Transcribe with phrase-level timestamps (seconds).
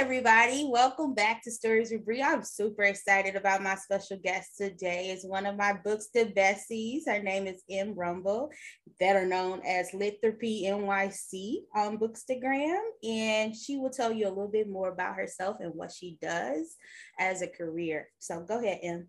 [0.00, 0.66] everybody.
[0.66, 2.22] Welcome back to Stories with Bri.
[2.22, 5.10] I'm super excited about my special guest today.
[5.10, 7.02] Is one of my books to Bessies.
[7.06, 8.50] Her name is Em Rumble,
[8.98, 12.80] better known as Literapy NYC on Bookstagram.
[13.06, 16.76] And she will tell you a little bit more about herself and what she does
[17.18, 18.08] as a career.
[18.20, 19.08] So go ahead, Em.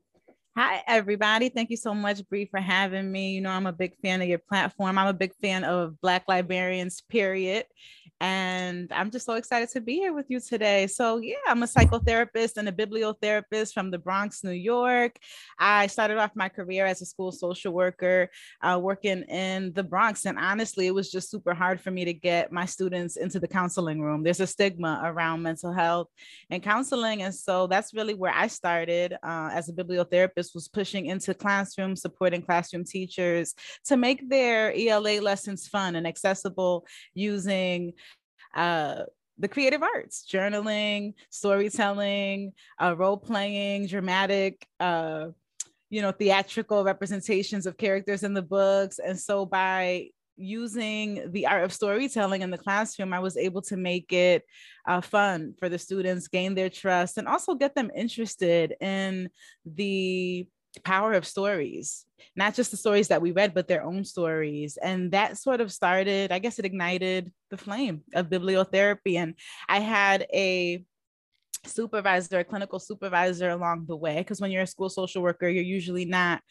[0.57, 1.47] Hi, everybody.
[1.47, 3.31] Thank you so much, Bri, for having me.
[3.31, 4.97] You know, I'm a big fan of your platform.
[4.97, 7.63] I'm a big fan of Black librarians, period.
[8.21, 10.85] And I'm just so excited to be here with you today.
[10.85, 15.17] So, yeah, I'm a psychotherapist and a bibliotherapist from the Bronx, New York.
[15.57, 18.29] I started off my career as a school social worker,
[18.61, 20.25] uh, working in the Bronx.
[20.25, 23.47] And honestly, it was just super hard for me to get my students into the
[23.47, 24.21] counseling room.
[24.21, 26.09] There's a stigma around mental health
[26.51, 27.23] and counseling.
[27.23, 32.03] And so that's really where I started uh, as a bibliotherapist, was pushing into classrooms,
[32.03, 37.93] supporting classroom teachers to make their ELA lessons fun and accessible using
[38.53, 39.03] uh,
[39.37, 45.27] the creative arts, journaling, storytelling, uh, role playing, dramatic, uh,
[45.89, 48.99] you know, theatrical representations of characters in the books.
[48.99, 53.77] And so by using the art of storytelling in the classroom, I was able to
[53.77, 54.43] make it
[54.87, 59.29] uh, fun for the students, gain their trust, and also get them interested in
[59.65, 60.47] the
[60.79, 62.05] power of stories
[62.35, 64.77] not just the stories that we read but their own stories.
[64.77, 69.15] And that sort of started i guess it ignited the flame of bibliotherapy.
[69.15, 69.35] And
[69.67, 70.83] i had a
[71.65, 75.63] supervisor a clinical supervisor along the way because when you're a school social worker you're
[75.63, 76.41] usually not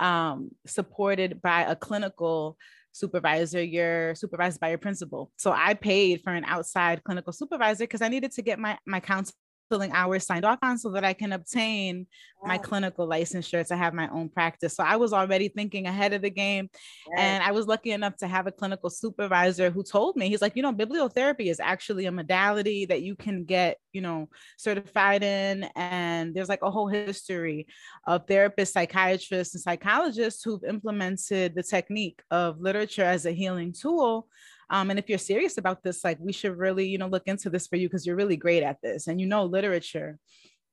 [0.00, 2.58] um, supported by a clinical
[2.96, 5.30] supervisor, you're supervised by your principal.
[5.36, 9.00] So I paid for an outside clinical supervisor because I needed to get my my
[9.00, 9.34] counsel
[9.68, 12.06] filling hours signed off on so that I can obtain
[12.40, 12.48] wow.
[12.48, 14.76] my clinical licensure to have my own practice.
[14.76, 16.68] So I was already thinking ahead of the game.
[17.10, 17.20] Right.
[17.20, 20.56] And I was lucky enough to have a clinical supervisor who told me, he's like,
[20.56, 25.64] you know, bibliotherapy is actually a modality that you can get, you know, certified in.
[25.74, 27.66] And there's like a whole history
[28.06, 34.28] of therapists, psychiatrists, and psychologists who've implemented the technique of literature as a healing tool
[34.70, 37.50] um, and if you're serious about this, like we should really, you know, look into
[37.50, 40.18] this for you because you're really great at this and you know literature.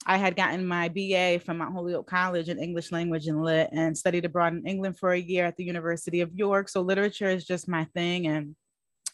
[0.06, 3.98] I had gotten my BA from Mount Holyoke College in English language and lit and
[3.98, 6.68] studied abroad in England for a year at the University of York.
[6.68, 8.28] So literature is just my thing.
[8.28, 8.56] And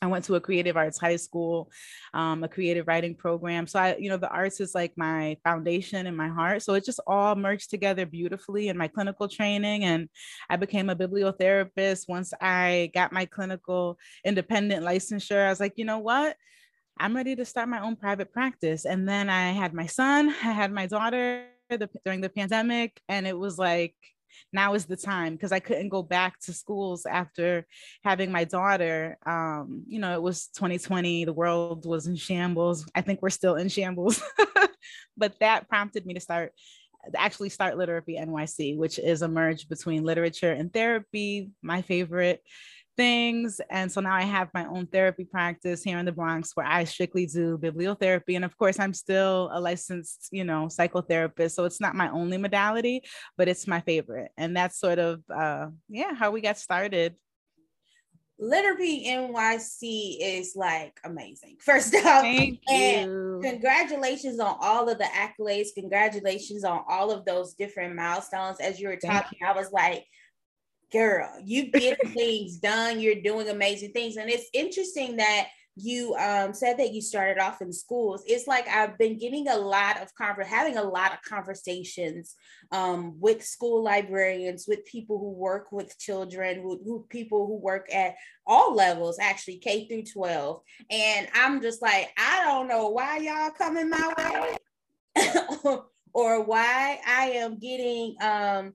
[0.01, 1.69] I went to a creative arts high school,
[2.13, 3.67] um, a creative writing program.
[3.67, 6.61] So I, you know, the arts is like my foundation in my heart.
[6.61, 9.83] So it just all merged together beautifully in my clinical training.
[9.83, 10.07] And
[10.49, 15.45] I became a bibliotherapist once I got my clinical independent licensure.
[15.45, 16.37] I was like, you know what?
[16.97, 18.85] I'm ready to start my own private practice.
[18.85, 23.27] And then I had my son, I had my daughter the, during the pandemic, and
[23.27, 23.95] it was like
[24.53, 27.65] now is the time because I couldn't go back to schools after
[28.03, 29.17] having my daughter.
[29.25, 32.89] Um, you know, it was 2020, the world was in shambles.
[32.95, 34.21] I think we're still in shambles,
[35.17, 36.53] but that prompted me to start
[37.15, 42.41] actually start Literapy NYC, which is a merge between literature and therapy, my favorite
[42.97, 43.61] things.
[43.69, 46.83] And so now I have my own therapy practice here in the Bronx where I
[46.83, 48.35] strictly do bibliotherapy.
[48.35, 51.51] And of course, I'm still a licensed, you know, psychotherapist.
[51.51, 53.03] So it's not my only modality,
[53.37, 54.31] but it's my favorite.
[54.37, 57.15] And that's sort of, uh, yeah, how we got started.
[58.41, 61.57] Literapy NYC is like amazing.
[61.61, 63.39] First off, Thank and you.
[63.43, 65.67] congratulations on all of the accolades.
[65.75, 68.59] Congratulations on all of those different milestones.
[68.61, 70.05] As you were talking, I was like,
[70.91, 72.99] girl, you get things done.
[72.99, 74.17] You're doing amazing things.
[74.17, 75.47] And it's interesting that
[75.81, 78.23] you um, said that you started off in schools.
[78.27, 82.35] It's like I've been getting a lot of conver- having a lot of conversations
[82.71, 87.87] um, with school librarians, with people who work with children, who, who people who work
[87.93, 90.61] at all levels, actually K through 12.
[90.89, 94.57] And I'm just like, I don't know why y'all coming my
[95.15, 95.27] way
[96.13, 98.73] or why I am getting um,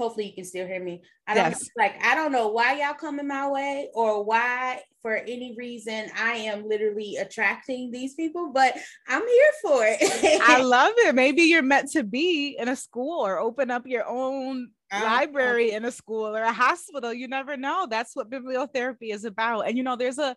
[0.00, 1.02] hopefully you can still hear me.
[1.26, 1.62] I don't yes.
[1.62, 6.06] know, like I don't know why y'all coming my way or why for any reason
[6.18, 8.74] I am literally attracting these people, but
[9.06, 10.40] I'm here for it.
[10.42, 11.14] I love it.
[11.14, 15.72] Maybe you're meant to be in a school or open up your own oh, library
[15.72, 17.12] in a school or a hospital.
[17.12, 17.86] You never know.
[17.88, 19.68] That's what bibliotherapy is about.
[19.68, 20.34] And you know, there's a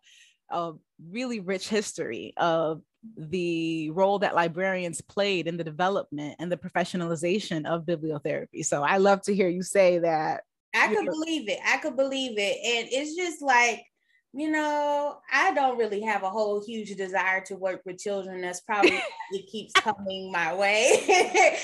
[0.49, 0.73] a
[1.09, 2.81] really rich history of
[3.17, 8.65] the role that librarians played in the development and the professionalization of bibliotherapy.
[8.65, 10.43] So I love to hear you say that.
[10.75, 11.59] I could believe it.
[11.65, 12.57] I could believe it.
[12.65, 13.83] And it's just like,
[14.35, 18.41] you know, I don't really have a whole huge desire to work with children.
[18.41, 18.99] That's probably
[19.31, 21.03] it keeps coming my way.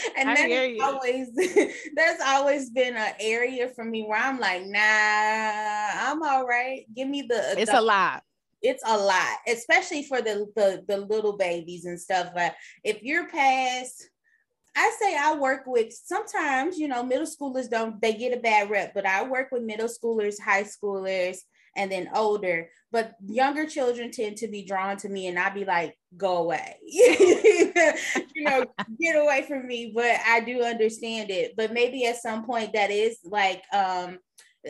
[0.17, 1.29] and that's always
[1.95, 6.85] that's always been an area for me where I'm like, nah, I'm all right.
[6.95, 7.57] Give me the adult.
[7.57, 8.23] It's a lot
[8.61, 12.31] it's a lot, especially for the, the the little babies and stuff.
[12.35, 14.09] But if you're past
[14.75, 18.69] I say I work with sometimes, you know, middle schoolers don't they get a bad
[18.69, 21.37] rep, but I work with middle schoolers, high schoolers,
[21.75, 22.69] and then older.
[22.91, 26.77] But younger children tend to be drawn to me, and I'd be like, "Go away,"
[26.83, 27.73] you
[28.37, 28.65] know,
[28.99, 29.91] get away from me.
[29.93, 31.55] But I do understand it.
[31.57, 34.19] But maybe at some point that is like um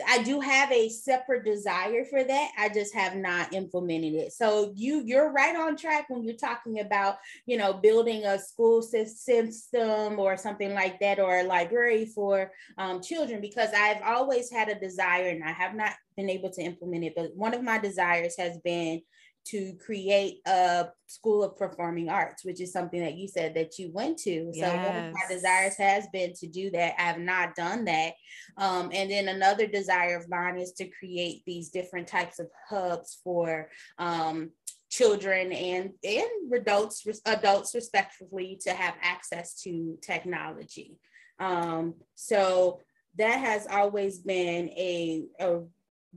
[0.06, 2.50] I do have a separate desire for that.
[2.56, 4.32] I just have not implemented it.
[4.32, 8.82] So you you're right on track when you're talking about, you know, building a school
[8.82, 14.68] system or something like that or a library for um, children because I've always had
[14.68, 17.14] a desire and I have not been able to implement it.
[17.16, 19.02] But one of my desires has been
[19.50, 23.90] to create a school of performing arts, which is something that you said that you
[23.92, 24.50] went to.
[24.52, 24.70] Yes.
[24.70, 26.94] So one of my desires has been to do that.
[26.98, 28.14] I have not done that.
[28.56, 33.18] Um, and then another desire of mine is to create these different types of hubs
[33.24, 34.50] for um,
[34.90, 40.98] children and and adults adults respectively to have access to technology.
[41.38, 42.80] Um, so
[43.16, 45.60] that has always been a, a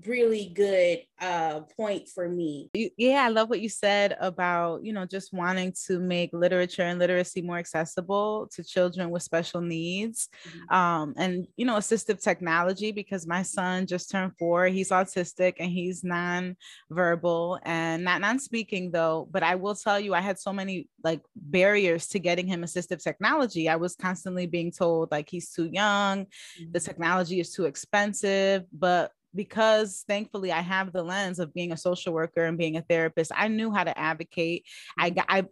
[0.08, 2.70] really good uh point for me.
[2.74, 7.00] Yeah i love what you said about you know just wanting to make literature and
[7.00, 10.30] literacy more accessible to children with special needs.
[10.48, 10.76] Mm-hmm.
[10.76, 15.72] um and you know assistive technology because my son just turned four he's autistic and
[15.72, 19.28] he's non-verbal and not non-speaking though.
[19.32, 23.04] But i will tell you i had so many like barriers to getting him assistive
[23.04, 23.70] technology.
[23.70, 26.72] I was constantly being told like he's too young mm-hmm.
[26.72, 28.64] the technology is too expensive.
[28.72, 32.82] But because thankfully I have the lens of being a social worker and being a
[32.82, 34.66] therapist, I knew how to advocate.
[34.98, 35.46] I got, I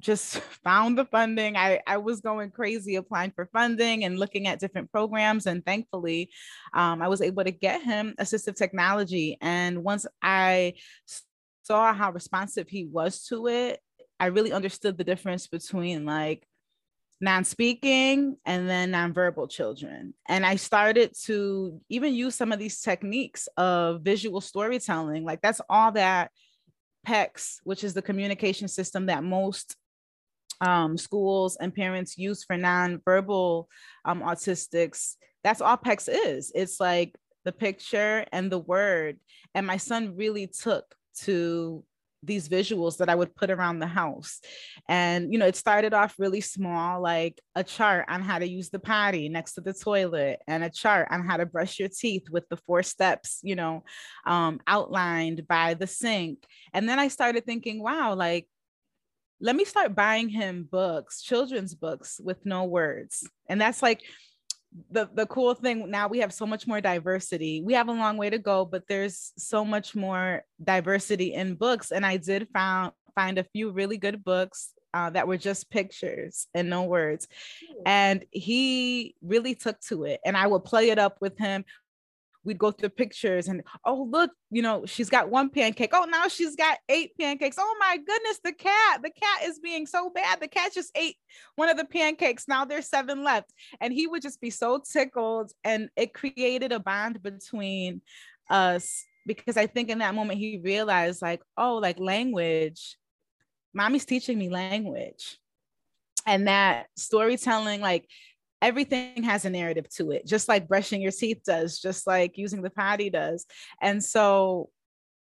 [0.00, 1.56] just found the funding.
[1.56, 5.46] I, I was going crazy applying for funding and looking at different programs.
[5.46, 6.30] And thankfully,
[6.74, 9.38] um, I was able to get him assistive technology.
[9.40, 10.74] And once I
[11.62, 13.80] saw how responsive he was to it,
[14.18, 16.46] I really understood the difference between like
[17.22, 20.12] non-speaking and then non-verbal children.
[20.28, 25.24] And i started to even use some of these techniques of visual storytelling.
[25.24, 26.30] Like that's all that
[27.06, 29.76] PECS which is the communication system that most
[30.60, 33.68] um, schools and parents use for non-verbal
[34.04, 35.14] um, autistics
[35.44, 36.52] that's all PECS is.
[36.54, 39.18] It's like the picture and the word.
[39.54, 41.84] And my son really took to
[42.22, 44.40] these visuals that I would put around the house.
[44.88, 48.70] And, you know, it started off really small, like a chart on how to use
[48.70, 52.30] the potty next to the toilet and a chart on how to brush your teeth
[52.30, 53.84] with the four steps, you know,
[54.26, 56.46] um, outlined by the sink.
[56.72, 58.48] And then I started thinking, wow, like,
[59.40, 63.28] let me start buying him books, children's books with no words.
[63.48, 64.02] And that's like,
[64.90, 67.62] the the cool thing now we have so much more diversity.
[67.62, 71.92] We have a long way to go but there's so much more diversity in books.
[71.92, 76.46] And i did found find a few really good books uh, that were just pictures
[76.54, 77.26] and no words.
[77.86, 81.64] And he really took to it and i would play it up with him
[82.44, 85.90] we'd go through pictures and oh look you know she's got one pancake.
[85.92, 87.56] Oh now she's got eight pancakes.
[87.58, 90.40] Oh my goodness the cat the cat is being so bad.
[90.40, 91.16] The cat just ate
[91.56, 92.48] one of the pancakes.
[92.48, 93.52] Now there's seven left.
[93.80, 95.52] And he would just be so tickled.
[95.64, 98.02] And it created a bond between
[98.50, 102.96] us because i think in that moment he realized like oh like language
[103.74, 105.38] mommy's teaching me language.
[106.26, 108.08] And that storytelling like
[108.62, 112.62] everything has a narrative to it, just like brushing your teeth does, just like using
[112.62, 113.44] the potty does.
[113.82, 114.70] And so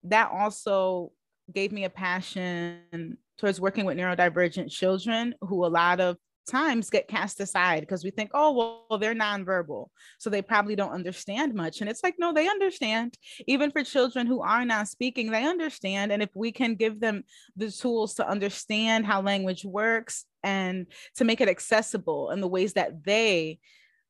[0.04, 1.12] that also
[1.52, 6.16] gave me a passion towards working with neurodivergent children who a lot of
[6.46, 9.88] times get cast aside because we think, oh, well, they're nonverbal.
[10.18, 11.80] So they probably don't understand much.
[11.80, 13.14] And it's like, no, they understand.
[13.46, 16.12] Even for children who are not speaking, they understand.
[16.12, 17.24] And if we can give them
[17.56, 20.86] the tools to understand how language works and
[21.16, 23.58] to make it accessible in the ways that they,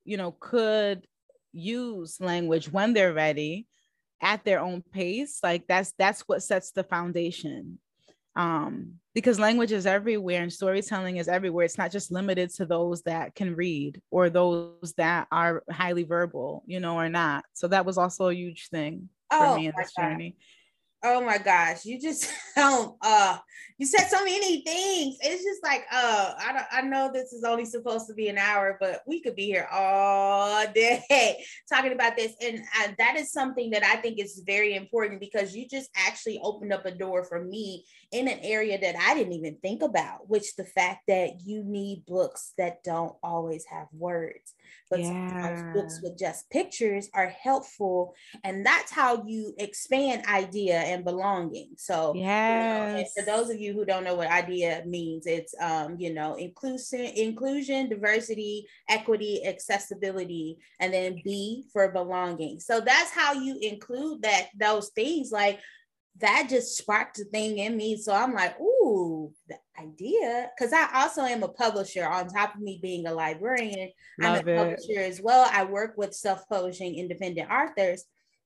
[0.05, 1.07] you know, could
[1.53, 3.67] use language when they're ready
[4.21, 7.79] at their own pace, like that's that's what sets the foundation
[8.37, 11.65] um, because language is everywhere and storytelling is everywhere.
[11.65, 16.63] It's not just limited to those that can read or those that are highly verbal,
[16.67, 17.45] you know, or not.
[17.55, 20.37] So that was also a huge thing for oh, me in this journey.
[21.03, 23.39] Oh my gosh, you just don't uh
[23.79, 25.17] you said so many things.
[25.21, 28.39] It's just like uh I don't I know this is only supposed to be an
[28.39, 32.35] hour, but we could be here all day talking about this.
[32.43, 36.41] And uh, that is something that I think is very important because you just actually
[36.43, 40.29] opened up a door for me in an area that I didn't even think about,
[40.29, 44.55] which the fact that you need books that don't always have words
[44.91, 45.29] but yeah.
[45.29, 51.71] sometimes books with just pictures are helpful and that's how you expand idea and belonging.
[51.77, 55.55] So yeah you know, for those of you who don't know what idea means it's
[55.61, 62.61] um you know inclusion inclusion diversity equity accessibility and then b for belonging.
[62.61, 65.61] So that's how you include that those things like
[66.21, 67.97] that just sparked a thing in me.
[67.97, 70.51] So I'm like, ooh, the idea.
[70.57, 73.91] Because I also am a publisher on top of me being a librarian.
[74.19, 74.57] Love I'm a it.
[74.57, 75.49] publisher as well.
[75.53, 78.05] I work with self-publishing independent authors.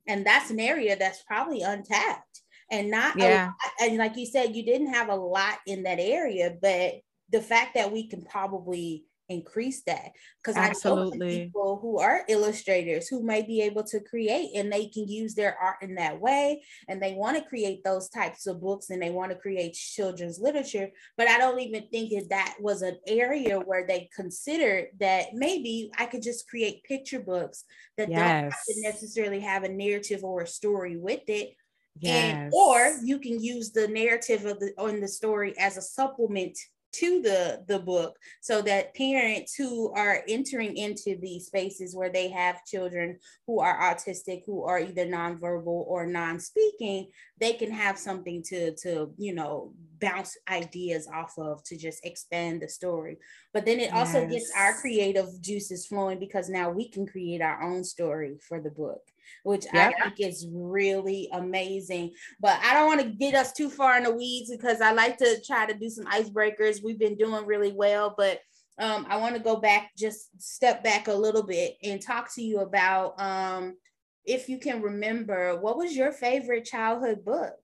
[0.08, 2.42] And that's an area that's probably untapped.
[2.72, 3.50] And not yeah.
[3.80, 7.00] and like you said, you didn't have a lot in that area, but
[7.30, 10.10] the fact that we can probably increase that
[10.42, 14.88] because I know people who are illustrators who may be able to create and they
[14.88, 18.60] can use their art in that way and they want to create those types of
[18.60, 22.56] books and they want to create children's literature but I don't even think that that
[22.60, 27.64] was an area where they considered that maybe I could just create picture books
[27.96, 28.18] that yes.
[28.18, 31.54] don't have to necessarily have a narrative or a story with it
[31.99, 32.34] Yes.
[32.34, 36.56] And, or you can use the narrative of the on the story as a supplement
[36.92, 42.28] to the the book so that parents who are entering into these spaces where they
[42.28, 47.06] have children who are autistic who are either nonverbal or non-speaking
[47.38, 52.61] they can have something to to you know bounce ideas off of to just expand
[52.61, 53.16] the story
[53.52, 54.32] but then it also yes.
[54.32, 58.70] gets our creative juices flowing because now we can create our own story for the
[58.70, 59.02] book
[59.44, 62.12] which I think is really amazing.
[62.40, 65.16] But I don't want to get us too far in the weeds because I like
[65.18, 66.82] to try to do some icebreakers.
[66.82, 68.40] We've been doing really well, but
[68.78, 72.42] um, I want to go back, just step back a little bit and talk to
[72.42, 73.76] you about um,
[74.25, 77.54] if you can remember what was your favorite childhood book?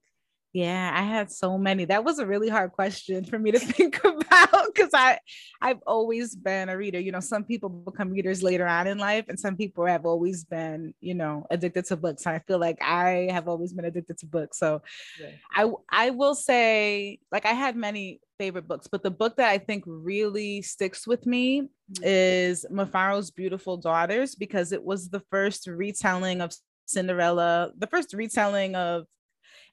[0.56, 1.84] Yeah, I had so many.
[1.84, 5.18] That was a really hard question for me to think about because I
[5.60, 6.98] I've always been a reader.
[6.98, 10.46] You know, some people become readers later on in life, and some people have always
[10.46, 12.24] been, you know, addicted to books.
[12.24, 14.58] And I feel like I have always been addicted to books.
[14.58, 14.80] So
[15.20, 15.32] yeah.
[15.52, 19.58] I I will say, like I had many favorite books, but the book that I
[19.58, 22.02] think really sticks with me mm-hmm.
[22.02, 26.54] is Mufaro's Beautiful Daughters because it was the first retelling of
[26.86, 29.04] Cinderella, the first retelling of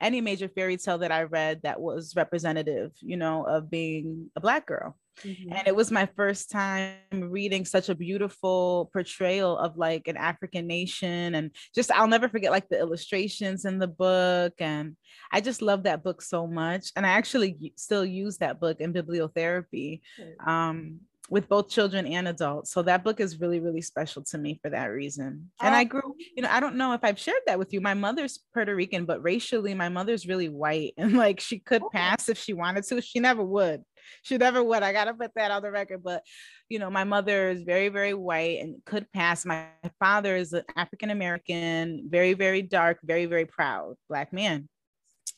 [0.04, 4.42] any major fairy tale that I read that was representative, you know, of being a
[4.42, 4.98] Black girl.
[5.24, 5.54] Mm-hmm.
[5.54, 10.68] And it was my first time reading such a beautiful portrayal of like an African
[10.68, 11.36] nation.
[11.36, 14.54] And just, I'll never forget like the illustrations in the book.
[14.60, 14.98] And
[15.32, 16.92] I just love that book so much.
[16.96, 20.02] And I actually still use that book in bibliotherapy.
[20.46, 21.00] Um,
[21.30, 22.72] with both children and adults.
[22.72, 25.52] So that book is really, really special to me for that reason.
[25.62, 27.80] And I grew, you know, I don't know if I've shared that with you.
[27.80, 30.94] My mother's Puerto Rican, but racially, my mother's really white.
[31.04, 31.90] And like she could oh.
[31.90, 33.02] pass if she wanted to.
[33.02, 33.84] She never would.
[34.22, 34.84] She never would.
[34.84, 36.04] I gotta put that on the record.
[36.04, 36.24] But
[36.70, 39.46] you know, my mother is very, very white and could pass.
[39.46, 39.68] My
[40.00, 44.68] father is an African American, very, very dark, very, very proud black man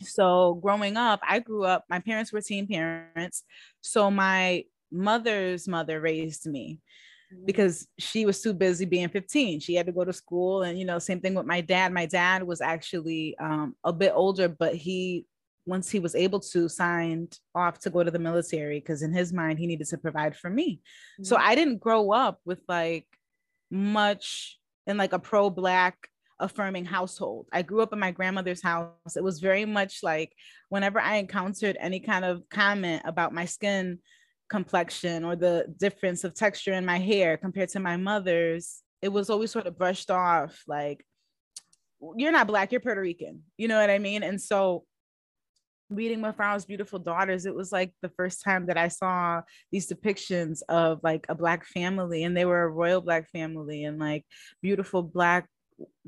[0.01, 3.43] so growing up i grew up my parents were teen parents
[3.81, 4.61] so my
[4.95, 6.79] mother's mother raised me
[7.33, 7.45] mm-hmm.
[7.45, 10.85] because she was too busy being 15 she had to go to school and you
[10.85, 14.75] know same thing with my dad my dad was actually um, a bit older but
[14.75, 15.25] he
[15.67, 19.33] once he was able to signed off to go to the military because in his
[19.33, 21.23] mind he needed to provide for me mm-hmm.
[21.23, 23.07] so i didn't grow up with like
[23.71, 26.09] much in like a pro black
[26.39, 27.47] affirming household.
[27.51, 29.15] I grew up in my grandmother's house.
[29.15, 30.33] It was very much like
[30.69, 33.99] whenever I encountered any kind of comment about my skin
[34.49, 39.29] complexion or the difference of texture in my hair compared to my mother's, it was
[39.29, 41.05] always sort of brushed off like,
[42.15, 43.41] you're not black, you're Puerto Rican.
[43.57, 44.21] You know what I mean?
[44.23, 44.83] And so
[45.89, 50.61] reading Mufaro's Beautiful Daughters, it was like the first time that I saw these depictions
[50.69, 54.25] of like a black family, and they were a royal black family and like
[54.61, 55.47] beautiful black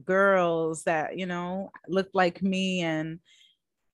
[0.03, 3.19] girls that, you know, looked like me and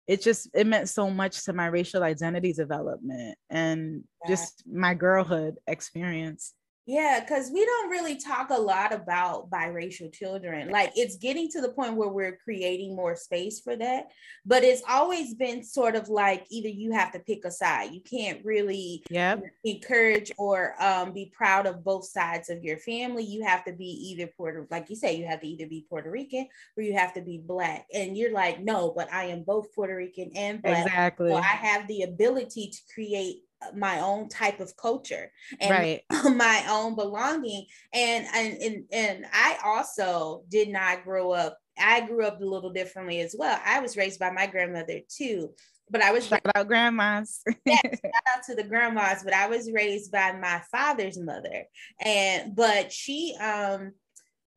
[0.07, 4.31] it just it meant so much to my racial identity development and yeah.
[4.31, 6.53] just my girlhood experience
[6.85, 10.69] yeah, because we don't really talk a lot about biracial children.
[10.69, 14.07] Like it's getting to the point where we're creating more space for that.
[14.45, 17.93] But it's always been sort of like either you have to pick a side.
[17.93, 19.43] You can't really yep.
[19.63, 23.23] encourage or um, be proud of both sides of your family.
[23.23, 26.11] You have to be either Puerto, like you say, you have to either be Puerto
[26.11, 27.85] Rican or you have to be black.
[27.93, 30.85] And you're like, no, but I am both Puerto Rican and black.
[30.85, 31.29] Exactly.
[31.29, 33.43] So I have the ability to create
[33.75, 36.01] my own type of culture and right.
[36.35, 42.25] my own belonging and, and and and I also did not grow up I grew
[42.25, 43.59] up a little differently as well.
[43.65, 45.53] I was raised by my grandmother too.
[45.89, 47.41] but I was shout out grandmas.
[47.65, 51.65] yeah, shout out to the grandmas, but I was raised by my father's mother.
[51.99, 53.93] And but she um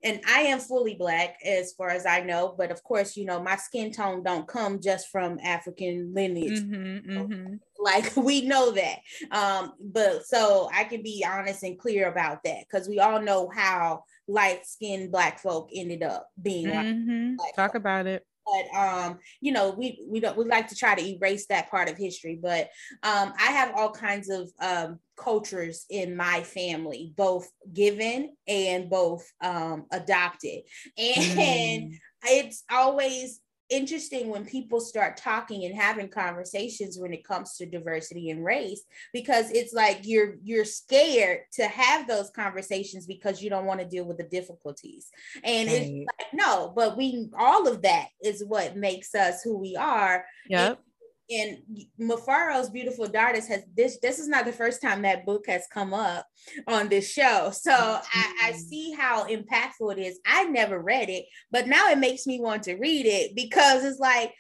[0.07, 3.43] and I am fully black as far as I know, but of course, you know,
[3.43, 6.61] my skin tone don't come just from African lineage.
[6.61, 7.55] Mm-hmm, mm-hmm.
[7.79, 8.99] Like we know that.
[9.31, 13.51] Um, but so I can be honest and clear about that because we all know
[13.55, 16.69] how light skinned black folk ended up being.
[16.69, 17.35] Mm-hmm.
[17.55, 17.75] Talk folk.
[17.75, 21.47] about it but um you know we we don't we like to try to erase
[21.47, 22.71] that part of history but
[23.03, 29.31] um i have all kinds of um cultures in my family both given and both
[29.43, 30.61] um adopted
[30.97, 31.99] and mm.
[32.25, 38.31] it's always interesting when people start talking and having conversations when it comes to diversity
[38.31, 38.83] and race
[39.13, 43.87] because it's like you're you're scared to have those conversations because you don't want to
[43.87, 45.09] deal with the difficulties.
[45.43, 45.77] And right.
[45.77, 50.25] it's like no but we all of that is what makes us who we are.
[50.49, 50.81] Yep
[51.29, 51.59] and
[52.01, 53.99] Mufaro's Beautiful Daughters has this.
[54.01, 56.27] This is not the first time that book has come up
[56.67, 57.51] on this show.
[57.53, 58.19] So mm-hmm.
[58.19, 58.57] I, I, mm.
[58.57, 60.21] see how impactful it is.
[60.25, 63.99] I never read it, but now it makes me want to read it because it's
[63.99, 64.33] like,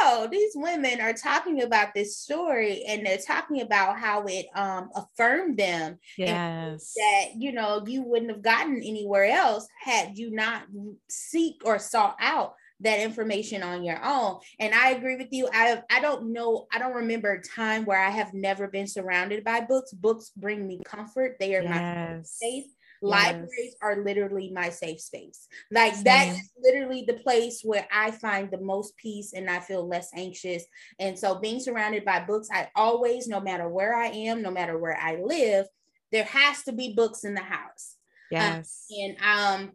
[0.00, 4.90] oh, these women are talking about this story and they're talking about how it um,
[4.94, 5.98] affirmed them.
[6.18, 6.94] Yes.
[6.96, 10.64] That, you know, you wouldn't have gotten anywhere else had you not
[11.08, 14.38] seek or sought out that information on your own.
[14.58, 15.48] And I agree with you.
[15.52, 19.42] I I don't know, I don't remember a time where I have never been surrounded
[19.44, 19.92] by books.
[19.92, 21.36] Books bring me comfort.
[21.40, 21.70] They are yes.
[21.70, 22.64] my safe.
[23.02, 23.74] Libraries yes.
[23.82, 25.46] are literally my safe space.
[25.70, 29.86] Like that is literally the place where I find the most peace and I feel
[29.86, 30.64] less anxious.
[30.98, 34.78] And so being surrounded by books, I always, no matter where I am, no matter
[34.78, 35.66] where I live,
[36.12, 37.96] there has to be books in the house.
[38.30, 38.86] Yes.
[38.90, 39.72] Um, and um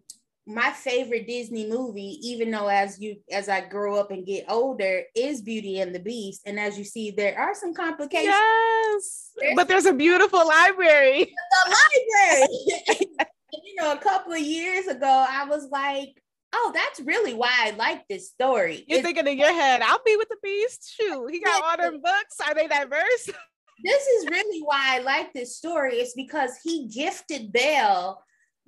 [0.50, 5.04] my favorite Disney movie, even though as you as I grow up and get older,
[5.16, 6.42] is Beauty and the Beast.
[6.46, 8.34] And as you see, there are some complications.
[8.34, 11.34] Yes, there's but there's a beautiful library.
[11.66, 13.06] The library.
[13.64, 16.22] you know, a couple of years ago, I was like,
[16.54, 18.86] oh, that's really why I like this story.
[18.88, 20.96] You're it's, thinking in your head, I'll be with the beast.
[20.96, 22.38] Shoot, he got all them books.
[22.46, 23.30] Are they diverse?
[23.84, 25.96] this is really why I like this story.
[25.96, 28.24] It's because he gifted Belle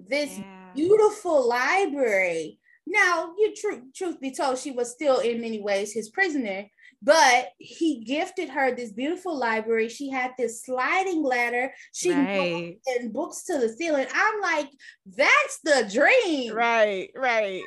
[0.07, 0.69] this yeah.
[0.75, 2.59] beautiful library.
[2.87, 6.65] Now, you truth truth be told, she was still in many ways his prisoner,
[7.01, 9.87] but he gifted her this beautiful library.
[9.89, 11.73] She had this sliding ladder.
[11.93, 12.77] She right.
[12.87, 14.07] and books to the ceiling.
[14.13, 14.69] I'm like,
[15.05, 16.53] that's the dream.
[16.53, 17.61] Right, right.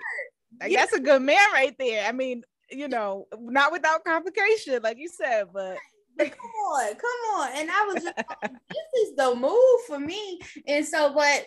[0.61, 2.07] Like, that's a good man right there.
[2.07, 5.79] I mean, you know, not without complication, like you said, but
[6.19, 7.51] come on, come on.
[7.57, 10.41] And I was just like, this is the move for me.
[10.67, 11.47] And so, but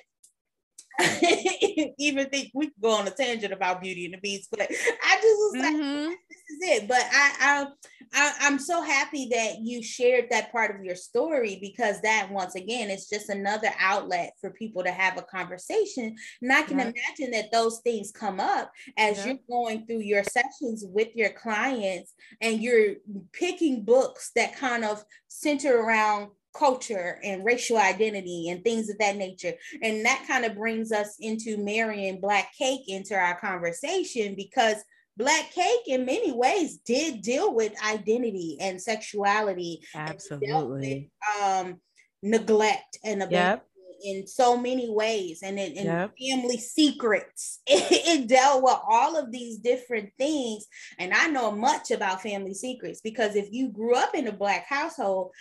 [2.00, 4.66] even think we could go on a tangent about Beauty and the Beast, but I
[4.66, 6.08] just was mm-hmm.
[6.08, 6.88] like, this is it.
[6.88, 7.66] But I, I,
[8.14, 12.56] I, I'm so happy that you shared that part of your story because that, once
[12.56, 16.16] again, it's just another outlet for people to have a conversation.
[16.42, 20.84] And I can imagine that those things come up as you're going through your sessions
[20.88, 22.96] with your clients and you're
[23.34, 29.16] picking books that kind of center around culture and racial identity and things of that
[29.16, 29.54] nature.
[29.82, 34.76] And that kind of brings us into marrying Black Cake into our conversation because
[35.18, 39.82] Black Cake, in many ways, did deal with identity and sexuality.
[39.96, 40.44] Absolutely.
[40.48, 41.82] And with, um,
[42.24, 43.62] neglect and abandonment
[44.04, 46.14] in so many ways and in, yep.
[46.20, 47.62] family secrets.
[47.68, 47.88] It,
[48.22, 50.66] it, dealt with all of these different things
[51.00, 54.66] and i know much about family secrets because if you grew up in a black
[54.68, 55.32] household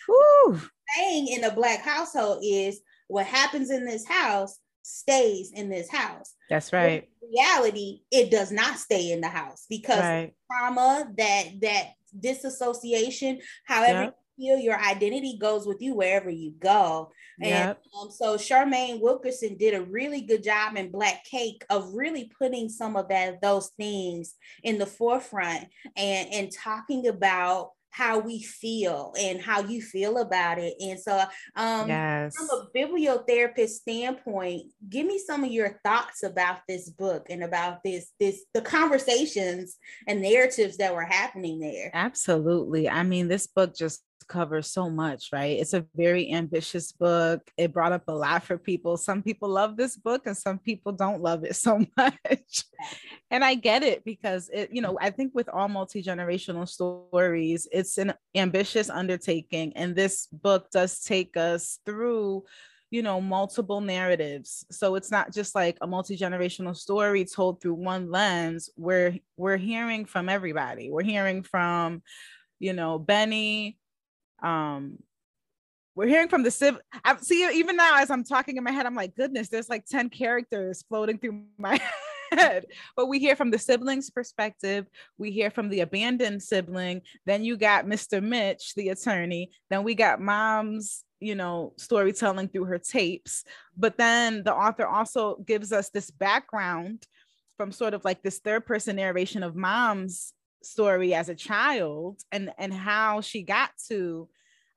[0.95, 6.35] saying in a black household is what happens in this house stays in this house.
[6.49, 7.09] That's right.
[7.23, 10.33] in reality it does not stay in the house because right.
[10.51, 11.87] trauma that that
[12.19, 17.11] disassociation however yep feel your identity goes with you wherever you go.
[17.41, 17.83] And yep.
[18.01, 22.69] um, so Charmaine Wilkerson did a really good job in Black Cake of really putting
[22.69, 29.15] some of that those things in the forefront and and talking about how we feel
[29.19, 30.75] and how you feel about it.
[30.81, 31.19] And so,
[31.55, 32.35] um, yes.
[32.37, 37.83] from a bibliotherapist standpoint, give me some of your thoughts about this book and about
[37.83, 41.91] this, this, the conversations and narratives that were happening there.
[41.95, 42.87] Absolutely.
[42.87, 45.59] I mean, this book just cover so much, right?
[45.59, 47.51] It's a very ambitious book.
[47.57, 48.97] It brought up a lot for people.
[48.97, 52.65] Some people love this book and some people don't love it so much.
[53.31, 57.99] and I get it because it, you know, I think with all multi-generational stories, it's
[57.99, 59.73] an ambitious undertaking.
[59.77, 62.45] And this book does take us through
[62.93, 68.13] you know multiple narratives so it's not just like a multi-generational story told through one
[68.13, 72.01] lens we're we're hearing from everybody we're hearing from
[72.59, 73.79] you know, Benny.
[74.43, 74.99] Um,
[75.95, 76.77] we're hearing from the sib.
[77.05, 79.87] I see even now as I'm talking in my head, I'm like, goodness, there's like
[79.87, 81.81] 10 characters floating through my
[82.33, 82.67] head.
[82.97, 87.01] But we hear from the siblings' perspective, we hear from the abandoned sibling.
[87.25, 88.23] Then you got Mr.
[88.23, 89.51] Mitch, the attorney.
[89.71, 93.45] Then we got mom's you know storytelling through her tapes
[93.75, 97.07] but then the author also gives us this background
[97.57, 100.35] from sort of like this third person narration of mom's
[100.67, 104.29] story as a child and and how she got to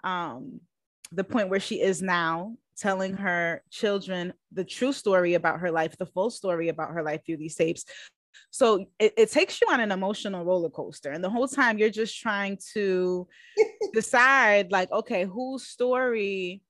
[0.03, 0.59] um
[1.11, 5.97] the point where she is now telling her children the true story about her life
[5.97, 7.85] the full story about her life through these tapes
[8.51, 11.89] so it, it takes you on an emotional roller coaster and the whole time you're
[11.89, 13.27] just trying to
[13.93, 16.61] decide like okay whose story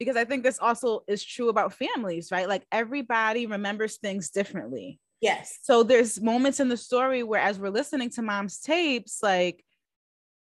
[0.00, 2.48] because I think this also is true about families, right?
[2.48, 4.98] Like everybody remembers things differently.
[5.20, 5.58] Yes.
[5.62, 9.64] So there's moments in the story where, as we're listening to mom's tapes, like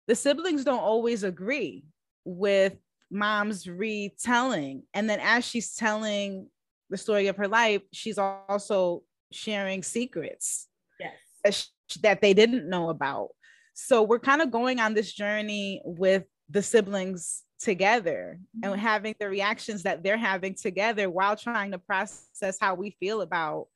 [0.07, 1.85] the siblings don't always agree
[2.25, 2.77] with
[3.11, 4.85] mom's retelling.
[4.95, 6.49] And then as she's telling
[6.91, 10.69] the story of her life, she's also sharing secrets
[11.01, 11.69] yes.
[12.03, 13.31] that they didn't know about.
[13.75, 18.81] So we're kind of going on this journey with the siblings together and mm-hmm.
[18.81, 23.67] having the reactions that they're having together while trying to process how we feel about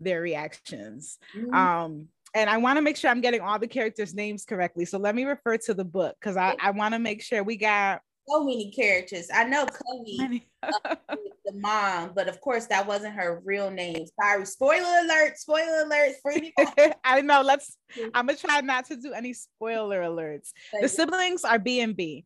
[0.00, 1.18] their reactions.
[1.36, 1.54] Mm-hmm.
[1.54, 4.84] Um, and I want to make sure I'm getting all the characters' names correctly.
[4.84, 7.56] So let me refer to the book because I, I want to make sure we
[7.56, 9.28] got so many characters.
[9.32, 10.70] I know Chloe, uh,
[11.44, 14.04] the mom, but of course that wasn't her real name.
[14.20, 15.38] Sorry, spoiler alert!
[15.38, 16.94] Spoiler alert!
[17.04, 17.42] I know.
[17.42, 17.76] Let's.
[18.14, 20.50] I'm gonna try not to do any spoiler alerts.
[20.80, 22.24] The siblings are B and B.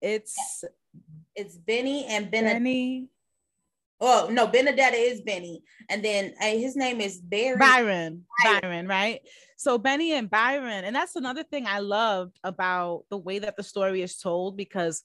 [0.00, 0.64] It's
[1.34, 2.54] it's Benny and Benedict.
[2.54, 3.08] Benny.
[4.00, 7.56] Oh no, Benedetta is Benny, and then uh, his name is Barry.
[7.56, 8.24] Byron.
[8.44, 8.60] Byron.
[8.62, 9.20] Byron, right?
[9.56, 13.64] So Benny and Byron, and that's another thing I loved about the way that the
[13.64, 15.02] story is told because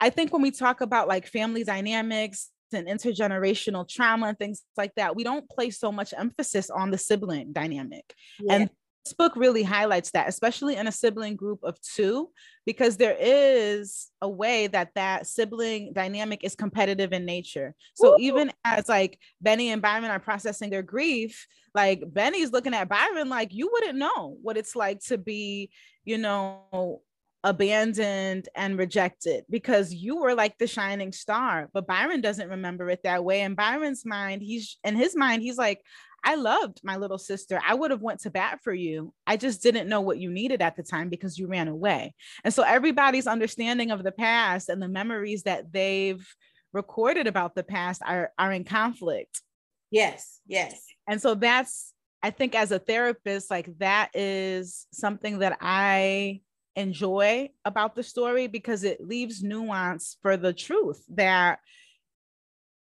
[0.00, 4.94] I think when we talk about like family dynamics and intergenerational trauma and things like
[4.96, 8.14] that, we don't place so much emphasis on the sibling dynamic.
[8.38, 8.54] Yeah.
[8.54, 8.70] And
[9.12, 12.30] book really highlights that, especially in a sibling group of two,
[12.66, 17.74] because there is a way that that sibling dynamic is competitive in nature.
[17.94, 22.88] So even as like Benny and Byron are processing their grief, like Benny's looking at
[22.88, 25.70] Byron like you wouldn't know what it's like to be,
[26.04, 27.02] you know,
[27.44, 31.70] abandoned and rejected because you were like the shining star.
[31.72, 33.42] But byron doesn't remember it that way.
[33.42, 35.80] In byron's mind he's in his mind he's like
[36.24, 37.60] I loved my little sister.
[37.66, 39.14] I would have went to bat for you.
[39.26, 42.14] I just didn't know what you needed at the time because you ran away.
[42.44, 46.26] And so everybody's understanding of the past and the memories that they've
[46.72, 49.42] recorded about the past are are in conflict.
[49.90, 50.84] Yes, yes.
[51.06, 56.40] And so that's I think as a therapist like that is something that I
[56.76, 61.58] enjoy about the story because it leaves nuance for the truth that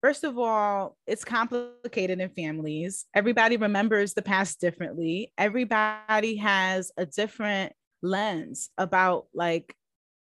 [0.05, 3.07] First of all, it's complicated in families.
[3.15, 5.33] Everybody remembers the past differently.
[5.39, 9.75] Everybody has a different lens about like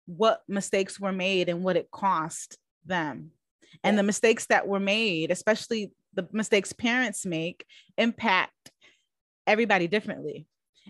[0.07, 3.31] what mistakes were made and what it cost them.
[3.81, 7.63] And the mistakes that were made, especially the mistakes parents make,
[7.97, 8.71] impact
[9.47, 10.47] everybody differently.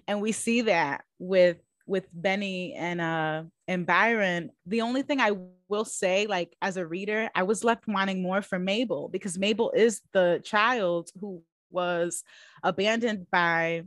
[0.07, 1.57] And we see that with
[1.91, 5.33] with Benny and uh and Byron, the only thing I
[5.67, 9.71] will say, like as a reader, I was left wanting more for Mabel because Mabel
[9.75, 12.23] is the child who was
[12.63, 13.83] abandoned by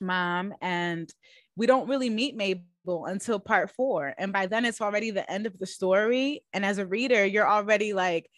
[0.00, 1.12] mom, and
[1.56, 4.14] we don't really meet Mabel until part four.
[4.18, 6.42] And by then it's already the end of the story.
[6.52, 8.28] And as a reader, you're already like,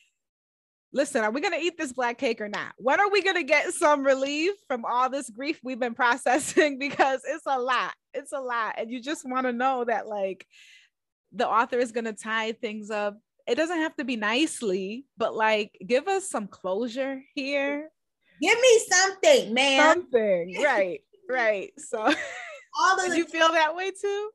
[0.97, 2.73] listen, are we going to eat this black cake or not?
[2.79, 6.79] When are we going to get some relief from all this grief we've been processing?
[6.79, 7.95] because it's a lot.
[8.15, 8.77] It's a lot.
[8.79, 10.47] And you just want to know that, like,
[11.33, 13.19] the author is going to tie things up.
[13.47, 17.91] It doesn't have to be nicely, but like, give us some closure here.
[18.41, 19.95] Give me something, man.
[19.95, 20.57] Something.
[20.65, 21.01] right.
[21.29, 21.73] Right.
[21.79, 21.99] So,
[22.81, 24.31] all of did you feel that way too?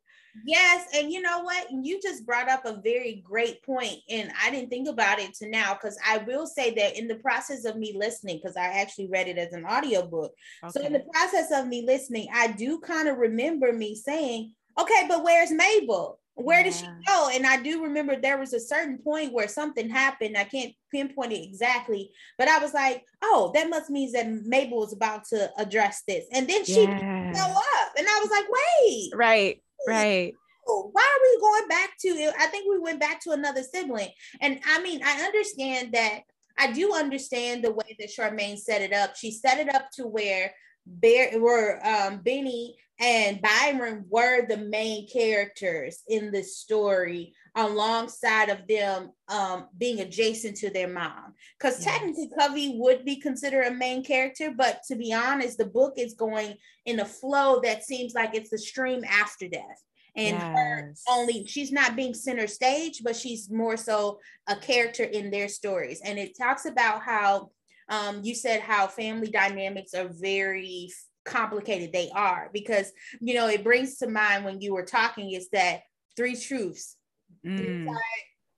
[0.46, 1.68] Yes, and you know what?
[1.72, 5.50] You just brought up a very great point, and I didn't think about it to
[5.50, 9.08] now because I will say that in the process of me listening, because I actually
[9.08, 10.34] read it as an audiobook.
[10.64, 10.72] Okay.
[10.72, 15.06] So in the process of me listening, I do kind of remember me saying, "Okay,
[15.08, 16.20] but where's Mabel?
[16.36, 16.64] Where yeah.
[16.64, 20.38] did she go?" And I do remember there was a certain point where something happened.
[20.38, 24.80] I can't pinpoint it exactly, but I was like, "Oh, that must mean that Mabel
[24.80, 27.34] was about to address this," and then she yeah.
[27.36, 30.34] up, and I was like, "Wait, right." Right.
[30.66, 32.34] Why are we going back to it?
[32.40, 34.10] I think we went back to another sibling.
[34.40, 36.22] And I mean, I understand that
[36.58, 39.16] I do understand the way that Charmaine set it up.
[39.16, 40.54] She set it up to where
[40.86, 48.68] Bear where um Benny and Byron were the main characters in the story alongside of
[48.68, 51.34] them um, being adjacent to their mom.
[51.58, 51.94] Because yes.
[51.94, 56.14] technically, Covey would be considered a main character, but to be honest, the book is
[56.14, 59.84] going in a flow that seems like it's the stream after death.
[60.16, 60.44] And yes.
[60.58, 65.48] her only she's not being center stage, but she's more so a character in their
[65.48, 66.02] stories.
[66.04, 67.52] And it talks about how
[67.88, 70.92] um, you said how family dynamics are very
[71.24, 75.50] complicated they are because you know it brings to mind when you were talking is
[75.50, 75.82] that
[76.18, 76.98] three truths
[77.46, 77.86] mm.
[77.86, 77.96] side,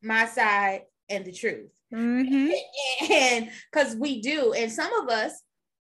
[0.02, 2.52] my side and the truth mm-hmm.
[3.12, 5.42] and because we do and some of us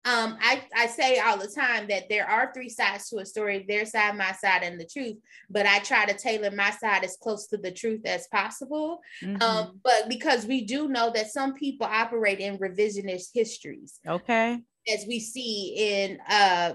[0.04, 3.64] um, I, I say all the time that there are three sides to a story
[3.66, 5.16] their side my side and the truth
[5.50, 9.42] but i try to tailor my side as close to the truth as possible mm-hmm.
[9.42, 14.60] um, but because we do know that some people operate in revisionist histories okay
[14.92, 16.74] as we see in uh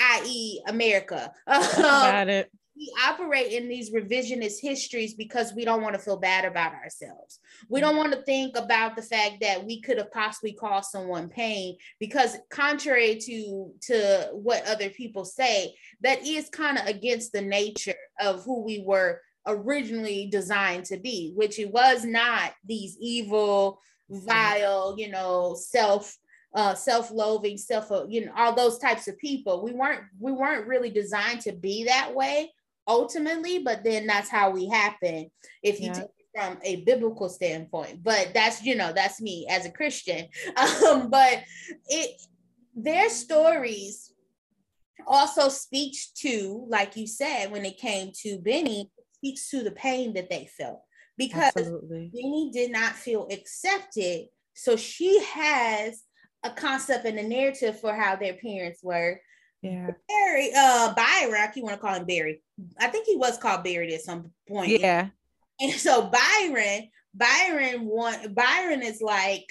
[0.00, 0.62] i.e.
[0.66, 1.32] America.
[1.46, 2.50] Got it.
[2.80, 7.38] We operate in these revisionist histories because we don't want to feel bad about ourselves.
[7.68, 11.28] We don't want to think about the fact that we could have possibly caused someone
[11.28, 17.42] pain because contrary to to what other people say, that is kind of against the
[17.42, 23.78] nature of who we were originally designed to be, which it was not these evil,
[24.08, 26.16] vile, you know, self
[26.54, 29.62] uh, self-loathing, self, you know, all those types of people.
[29.62, 32.50] We weren't we weren't really designed to be that way
[32.90, 35.30] ultimately, but then that's how we happen
[35.62, 35.92] if you yeah.
[35.92, 38.02] take it from a biblical standpoint.
[38.02, 40.26] But that's you know that's me as a Christian.
[40.86, 41.42] Um, but
[41.88, 42.20] it
[42.74, 44.12] their stories
[45.06, 50.14] also speaks to, like you said, when it came to Benny, speaks to the pain
[50.14, 50.82] that they felt
[51.16, 52.10] because Absolutely.
[52.12, 54.26] Benny did not feel accepted.
[54.54, 56.02] So she has
[56.42, 59.20] a concept and a narrative for how their parents were.
[59.62, 59.90] Yeah.
[60.08, 62.42] Barry, uh, Byron, I keep want to call him Barry.
[62.78, 64.80] I think he was called Barry at some point.
[64.80, 65.08] Yeah.
[65.60, 69.44] And so Byron, Byron want Byron is like,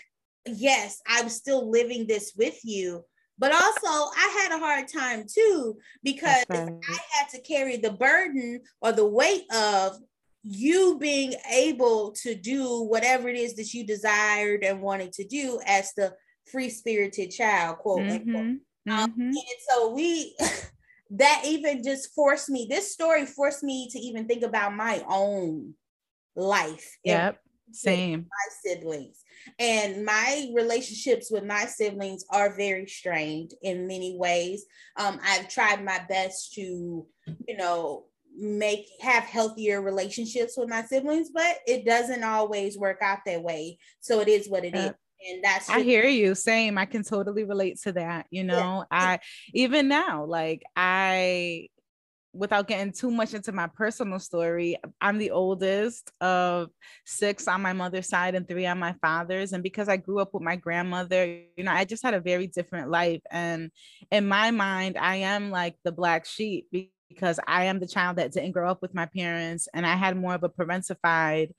[0.46, 3.04] yes, I'm still living this with you.
[3.38, 8.62] But also, I had a hard time too because I had to carry the burden
[8.82, 9.98] or the weight of
[10.44, 15.60] you being able to do whatever it is that you desired and wanted to do
[15.66, 16.14] as the
[16.52, 18.36] free spirited child, quote mm-hmm.
[18.36, 18.58] unquote.
[18.92, 19.22] Um, mm-hmm.
[19.22, 19.36] and
[19.70, 20.36] so we,
[21.12, 25.74] that even just forced me, this story forced me to even think about my own
[26.36, 26.98] life.
[27.04, 27.40] Yep.
[27.72, 28.28] Same.
[28.30, 29.24] My siblings.
[29.60, 34.66] And my relationships with my siblings are very strained in many ways.
[34.98, 37.06] Um, I've tried my best to,
[37.48, 38.06] you know,
[38.38, 43.80] make have healthier relationships with my siblings, but it doesn't always work out that way.
[44.00, 44.92] So it is what it is
[45.28, 49.00] and that's i hear you same i can totally relate to that you know yeah.
[49.00, 49.20] i
[49.54, 51.68] even now like i
[52.32, 56.70] without getting too much into my personal story i'm the oldest of
[57.06, 60.34] six on my mother's side and three on my father's and because i grew up
[60.34, 61.26] with my grandmother
[61.58, 63.72] you know i just had a very different life and
[64.12, 66.68] in my mind i am like the black sheep
[67.10, 70.16] because i am the child that didn't grow up with my parents and i had
[70.16, 71.50] more of a parentified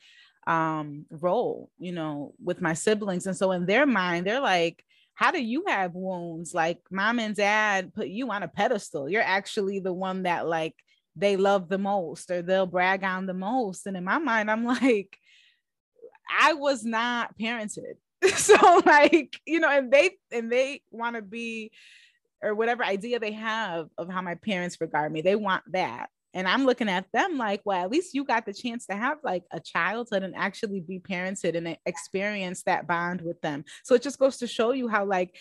[0.46, 3.26] um role you know with my siblings.
[3.26, 6.55] And so in their mind they're like how do you have wounds?
[6.55, 9.09] Like mom and dad put you on a pedestal.
[9.09, 10.74] You're actually the one that like
[11.14, 13.87] they love the most or they'll brag on the most.
[13.87, 15.18] And in my mind i'm like
[16.40, 17.94] i was not parented.
[18.37, 21.72] So like you know and they and they want to be
[22.42, 26.46] or whatever idea they have of how my parents regard me they want that and
[26.46, 29.44] I'm looking at them like, well, at least you got the chance to have like
[29.52, 33.64] a childhood and actually be parented and experience that bond with them.
[33.84, 35.36] So it just goes to show you how like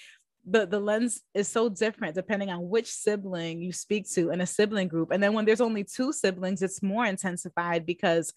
[0.45, 4.47] the, the lens is so different depending on which sibling you speak to in a
[4.47, 5.11] sibling group.
[5.11, 8.33] And then when there's only two siblings, it's more intensified because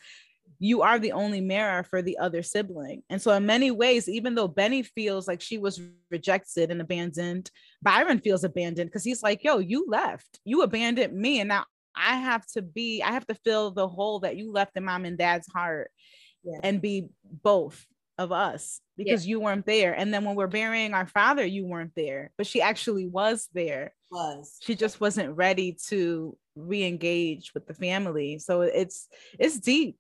[0.59, 3.03] you are the only mirror for the other sibling.
[3.11, 7.51] And so, in many ways, even though Benny feels like she was rejected and abandoned,
[7.83, 12.17] Byron feels abandoned because he's like, Yo, you left, you abandoned me, and now I
[12.17, 15.19] have to be, I have to fill the hole that you left in mom and
[15.19, 15.91] dad's heart
[16.63, 17.87] and be both
[18.19, 19.95] of us because you weren't there.
[19.95, 23.95] And then when we're burying our father, you weren't there, but she actually was there.
[24.11, 28.39] Was she just wasn't ready to re-engage with the family.
[28.39, 29.97] So it's it's deep.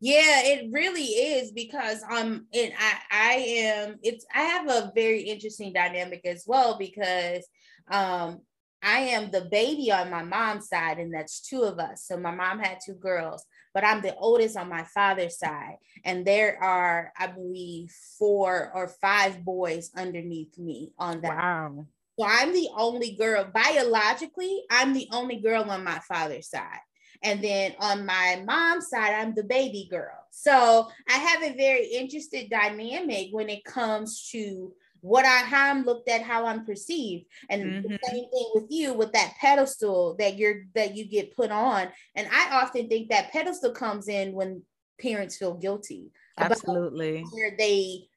[0.00, 5.22] Yeah, it really is because um and I I am it's I have a very
[5.22, 7.46] interesting dynamic as well because
[7.90, 8.40] um
[8.84, 12.04] I am the baby on my mom's side, and that's two of us.
[12.06, 15.78] So my mom had two girls, but I'm the oldest on my father's side.
[16.04, 21.34] And there are, I believe, four or five boys underneath me on that.
[21.34, 21.86] Wow.
[22.20, 24.64] So I'm the only girl biologically.
[24.70, 26.80] I'm the only girl on my father's side.
[27.22, 30.18] And then on my mom's side, I'm the baby girl.
[30.30, 35.84] So I have a very interesting dynamic when it comes to what I how I'm
[35.84, 37.26] looked at, how I'm perceived.
[37.50, 37.92] And mm-hmm.
[37.92, 41.88] the same thing with you with that pedestal that you're that you get put on.
[42.14, 44.62] And I often think that pedestal comes in when
[44.98, 46.10] parents feel guilty.
[46.38, 47.22] Absolutely.
[47.32, 48.08] Where they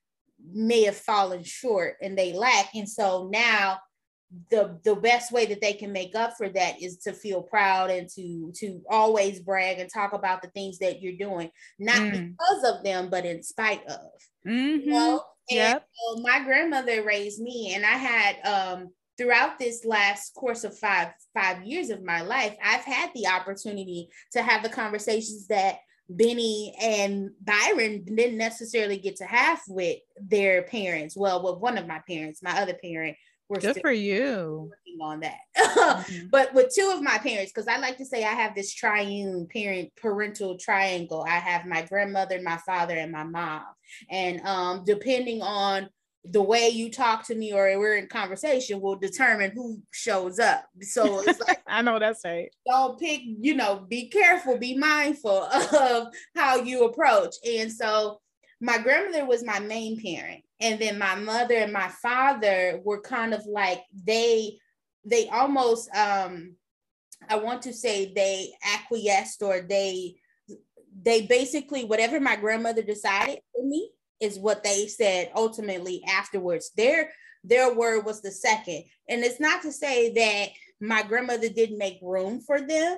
[0.53, 2.73] may have fallen short and they lack.
[2.73, 3.79] And so now
[4.49, 7.89] the the best way that they can make up for that is to feel proud
[7.89, 12.11] and to to always brag and talk about the things that you're doing not mm.
[12.11, 14.11] because of them but in spite of
[14.45, 14.81] mm-hmm.
[14.81, 15.87] you know and yep.
[15.93, 21.09] so my grandmother raised me and i had um throughout this last course of five
[21.33, 25.77] five years of my life i've had the opportunity to have the conversations that
[26.09, 31.87] benny and byron didn't necessarily get to have with their parents well with one of
[31.87, 33.17] my parents my other parent
[33.49, 35.39] we're good for you working on that.
[35.57, 36.27] mm-hmm.
[36.29, 39.47] But with two of my parents, because I like to say I have this triune
[39.51, 41.25] parent parental triangle.
[41.27, 43.63] I have my grandmother, my father, and my mom.
[44.09, 45.89] And um, depending on
[46.29, 50.65] the way you talk to me or we're in conversation will determine who shows up.
[50.81, 52.49] So it's like I know that's right.
[52.67, 55.43] Don't pick, you know, be careful, be mindful
[55.79, 57.35] of how you approach.
[57.47, 58.19] And so
[58.59, 63.33] my grandmother was my main parent and then my mother and my father were kind
[63.33, 64.57] of like they
[65.05, 66.55] they almost um
[67.29, 70.15] i want to say they acquiesced or they
[71.03, 76.71] they basically whatever my grandmother decided for me is what they said ultimately afterwards.
[76.75, 77.11] Their
[77.43, 78.83] their word was the second.
[79.07, 80.49] And it's not to say that
[80.81, 82.97] my grandmother didn't make room for them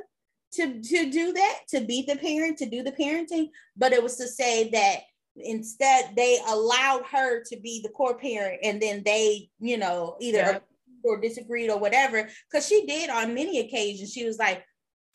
[0.53, 4.15] to to do that to be the parent to do the parenting but it was
[4.15, 5.01] to say that
[5.43, 10.37] instead they allowed her to be the core parent and then they you know either
[10.37, 10.59] yeah.
[11.03, 14.63] or disagreed or whatever because she did on many occasions she was like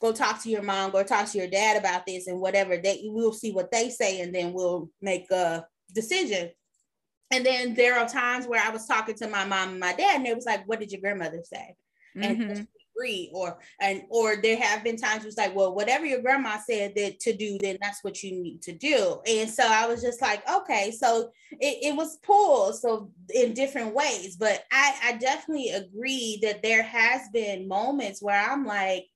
[0.00, 3.02] go talk to your mom go talk to your dad about this and whatever they
[3.04, 6.50] we'll see what they say and then we'll make a decision
[7.30, 10.16] and then there are times where i was talking to my mom and my dad
[10.16, 11.74] and it was like what did your grandmother say
[12.16, 12.42] mm-hmm.
[12.42, 16.56] and agree or and or there have been times it's like well whatever your grandma
[16.58, 19.20] said that to do then that's what you need to do.
[19.26, 23.94] And so i was just like okay so it, it was pulled so in different
[23.94, 24.36] ways.
[24.36, 29.06] But i i definitely agree that there has been moments where i'm like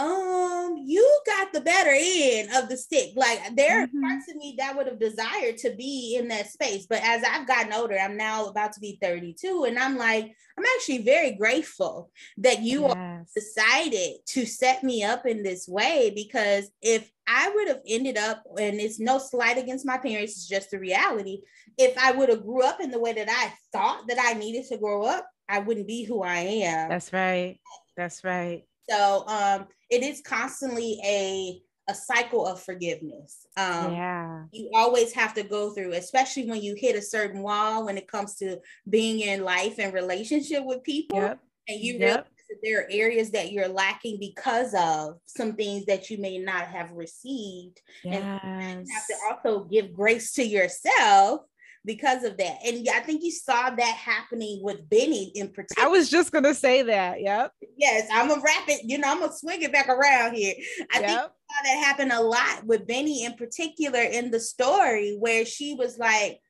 [0.00, 3.10] um, you got the better end of the stick.
[3.14, 3.98] Like there mm-hmm.
[3.98, 6.86] are parts of me that would have desired to be in that space.
[6.86, 10.24] But as I've gotten older, I'm now about to be 32, and I'm like,
[10.58, 13.32] I'm actually very grateful that you yes.
[13.34, 18.42] decided to set me up in this way because if I would have ended up,
[18.58, 21.42] and it's no slight against my parents, it's just the reality.
[21.78, 24.66] If I would have grew up in the way that I thought that I needed
[24.68, 26.88] to grow up, I wouldn't be who I am.
[26.88, 27.58] That's right.
[27.96, 28.64] That's right.
[28.90, 33.46] So um, it is constantly a a cycle of forgiveness.
[33.56, 34.44] Um, yeah.
[34.52, 38.06] You always have to go through, especially when you hit a certain wall when it
[38.06, 41.18] comes to being in life and relationship with people.
[41.18, 41.40] Yep.
[41.68, 42.00] And you yep.
[42.00, 46.38] realize that there are areas that you're lacking because of some things that you may
[46.38, 47.80] not have received.
[48.04, 48.40] Yes.
[48.44, 51.40] And you have to also give grace to yourself
[51.84, 52.58] because of that.
[52.66, 55.86] And I think you saw that happening with Benny in particular.
[55.86, 57.20] I was just gonna say that.
[57.20, 57.52] Yep.
[57.76, 58.82] Yes, I'm gonna wrap it.
[58.84, 60.54] You know, I'm gonna swing it back around here.
[60.92, 61.08] I yep.
[61.08, 61.20] think
[61.64, 66.40] that happened a lot with Benny in particular in the story where she was like,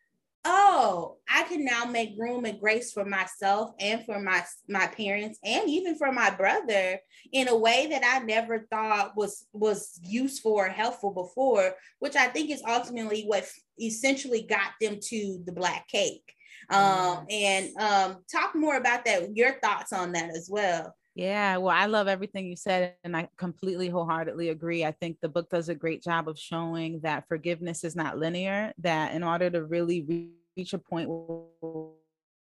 [0.44, 5.38] oh, I can now make room and grace for myself and for my my parents
[5.44, 6.98] and even for my brother
[7.33, 12.26] in a way that I never thought was was useful or helpful before, which I
[12.26, 13.46] think is ultimately what
[13.81, 16.35] essentially got them to the black cake.
[16.70, 20.94] Um, and um, talk more about that, your thoughts on that as well.
[21.14, 24.85] Yeah, well, I love everything you said, and I completely wholeheartedly agree.
[24.85, 28.73] I think the book does a great job of showing that forgiveness is not linear,
[28.79, 31.90] that in order to really reach a point where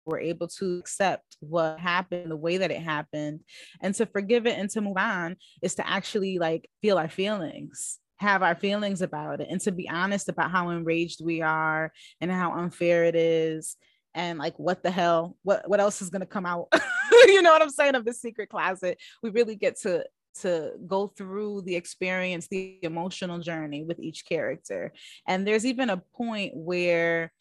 [0.06, 3.40] we're able to accept what happened the way that it happened
[3.80, 7.98] and to forgive it and to move on is to actually like feel our feelings
[8.16, 12.30] have our feelings about it and to be honest about how enraged we are and
[12.30, 13.76] how unfair it is
[14.14, 16.68] and like what the hell what what else is going to come out
[17.28, 17.94] you know what i'm saying?
[17.94, 18.98] Of the secret closet.
[19.22, 20.04] We really get to
[20.40, 24.92] to go through the experience the emotional journey with each character.
[25.26, 27.32] And there's even a point where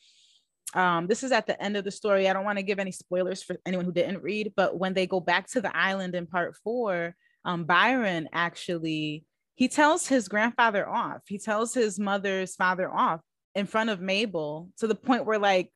[0.73, 2.27] um, this is at the end of the story.
[2.27, 5.07] I don't want to give any spoilers for anyone who didn't read but when they
[5.07, 9.23] go back to the island in part four um, byron actually
[9.59, 11.23] he tells his grandfather off.
[11.27, 13.19] He tells his mother's father off
[13.55, 15.69] in front of mabel to the point where like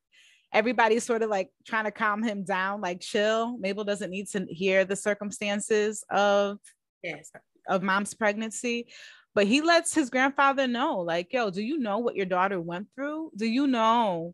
[0.54, 3.58] everybody's sort of like trying to calm him down, like chill.
[3.58, 6.58] Mabel doesn't need to hear the circumstances of
[7.02, 7.30] yes.
[7.68, 8.86] of mom's pregnancy.
[9.34, 12.86] But he lets his grandfather know, like, yo, do you know what your daughter went
[12.94, 13.32] through?
[13.36, 14.32] Do you know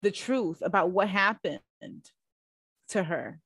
[0.00, 1.60] the truth about what happened
[2.88, 3.38] to her?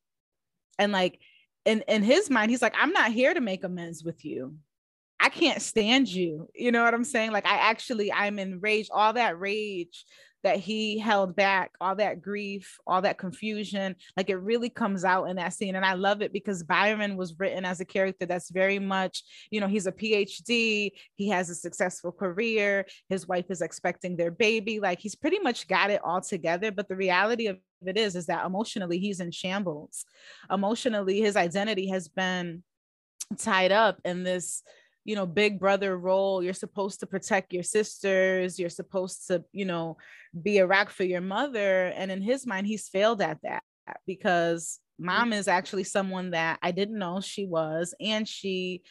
[0.79, 1.19] And like
[1.65, 4.55] in, in his mind, he's like, I'm not here to make amends with you.
[5.19, 6.49] I can't stand you.
[6.55, 7.33] You know what I'm saying?
[7.33, 8.91] Like I actually I'm enraged.
[8.93, 10.05] All that rage
[10.43, 15.25] that he held back, all that grief, all that confusion, like it really comes out
[15.25, 15.77] in that scene.
[15.77, 19.61] And I love it because Byron was written as a character that's very much, you
[19.61, 24.81] know, he's a PhD, he has a successful career, his wife is expecting their baby.
[24.81, 26.71] Like he's pretty much got it all together.
[26.73, 30.05] But the reality of it is, is that emotionally he's in shambles.
[30.51, 32.63] Emotionally, his identity has been
[33.39, 34.63] tied up in this
[35.05, 36.43] you know big brother role.
[36.43, 38.59] You're supposed to protect your sisters.
[38.59, 39.97] You're supposed to you know
[40.41, 41.87] be a rock for your mother.
[41.87, 43.63] And in his mind he's failed at that
[44.07, 47.95] because mom is actually someone that i didn't know she was.
[48.01, 48.83] And she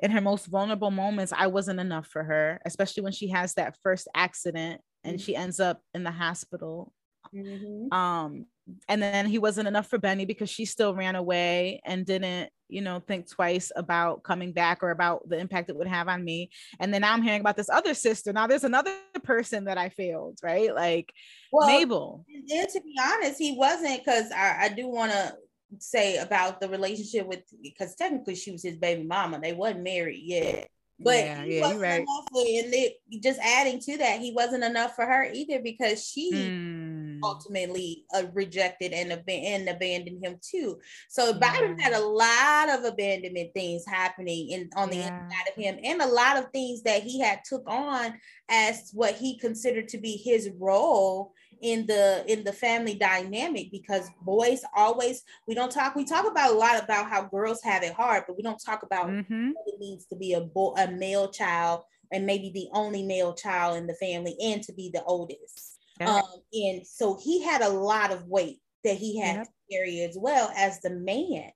[0.00, 3.76] in her most vulnerable moments i wasn't enough for her especially when she has that
[3.84, 5.24] first accident and mm-hmm.
[5.24, 6.92] she ends up in the hospital.
[7.34, 7.92] Mm-hmm.
[7.92, 8.46] um
[8.88, 12.80] and then he wasn't enough for Benny because she still ran away and didn't, you
[12.80, 16.50] know, think twice about coming back or about the impact it would have on me.
[16.78, 18.32] And then now I'm hearing about this other sister.
[18.32, 18.94] Now there's another
[19.24, 20.74] person that I failed, right?
[20.74, 21.12] Like
[21.52, 22.24] well, Mabel.
[22.28, 25.34] And to be honest, he wasn't because I, I do want to
[25.78, 29.40] say about the relationship with because technically she was his baby mama.
[29.40, 30.68] They wasn't married yet.
[31.00, 32.00] But yeah, he yeah, wasn't right.
[32.00, 36.32] enough for, and just adding to that, he wasn't enough for her either because she
[36.32, 36.81] mm.
[37.22, 40.78] Ultimately uh, rejected and, ab- and abandoned him too.
[41.08, 45.24] So Byron had a lot of abandonment things happening in on the yeah.
[45.24, 48.14] inside of him, and a lot of things that he had took on
[48.48, 54.10] as what he considered to be his role in the in the family dynamic because
[54.20, 57.92] boys always we don't talk we talk about a lot about how girls have it
[57.92, 59.50] hard but we don't talk about mm-hmm.
[59.50, 63.32] what it means to be a boy a male child and maybe the only male
[63.32, 65.71] child in the family and to be the oldest
[66.02, 66.18] okay.
[66.18, 66.22] um,
[66.52, 69.46] and so he had a lot of weight that he had yep.
[69.46, 71.50] to carry as well as the man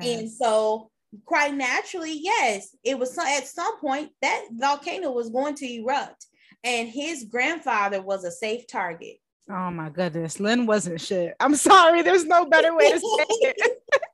[0.00, 0.20] yes.
[0.20, 0.90] and so
[1.24, 6.26] quite naturally yes it was at some point that volcano was going to erupt
[6.64, 9.16] and his grandfather was a safe target
[9.50, 11.34] Oh my goodness, Lin wasn't shit.
[11.40, 13.82] I'm sorry, there's no better way to say it.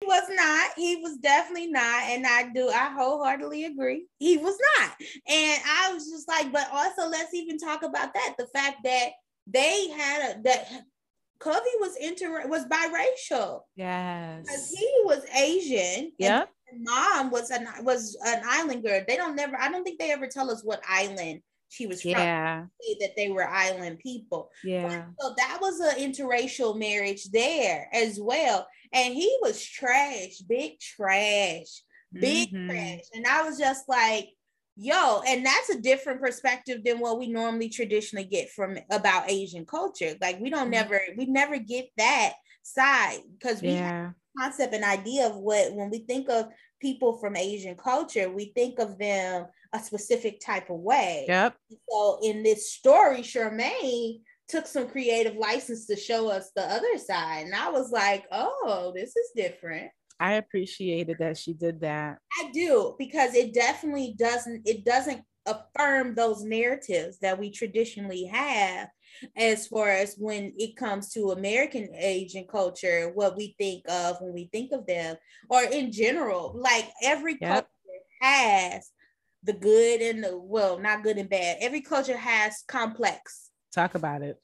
[0.00, 0.70] he was not.
[0.76, 2.02] He was definitely not.
[2.04, 4.06] And I do, I wholeheartedly agree.
[4.18, 4.92] He was not.
[5.28, 8.34] And I was just like, but also let's even talk about that.
[8.38, 9.10] The fact that
[9.46, 10.68] they had a that
[11.38, 13.60] Covey was inter was biracial.
[13.74, 14.42] Yes.
[14.42, 16.12] Because he was Asian.
[16.18, 16.44] Yeah.
[16.72, 19.04] Mom was an was an islander.
[19.06, 21.40] They don't never, I don't think they ever tell us what island
[21.70, 22.64] she was yeah.
[23.00, 24.50] that they were island people.
[24.64, 25.04] Yeah.
[25.18, 28.66] So that was an interracial marriage there as well.
[28.92, 32.68] And he was trash, big trash, big mm-hmm.
[32.68, 33.02] trash.
[33.14, 34.30] And I was just like,
[34.76, 39.64] yo, and that's a different perspective than what we normally traditionally get from about Asian
[39.64, 40.14] culture.
[40.20, 40.70] Like we don't mm-hmm.
[40.70, 42.32] never, we never get that
[42.64, 44.10] side because we yeah.
[44.40, 46.46] Concept and idea of what when we think of
[46.80, 51.26] people from Asian culture, we think of them a specific type of way.
[51.28, 51.56] Yep.
[51.88, 57.46] So in this story, Charmaine took some creative license to show us the other side.
[57.46, 59.90] And I was like, oh, this is different.
[60.18, 62.18] I appreciated that she did that.
[62.38, 68.88] I do because it definitely doesn't it doesn't affirm those narratives that we traditionally have
[69.36, 74.32] as far as when it comes to American Asian culture, what we think of when
[74.32, 75.16] we think of them,
[75.48, 77.50] or in general, like every yep.
[77.50, 77.68] culture
[78.20, 78.90] has
[79.42, 81.58] the good and the well, not good and bad.
[81.60, 83.50] Every culture has complex.
[83.74, 84.38] Talk about it.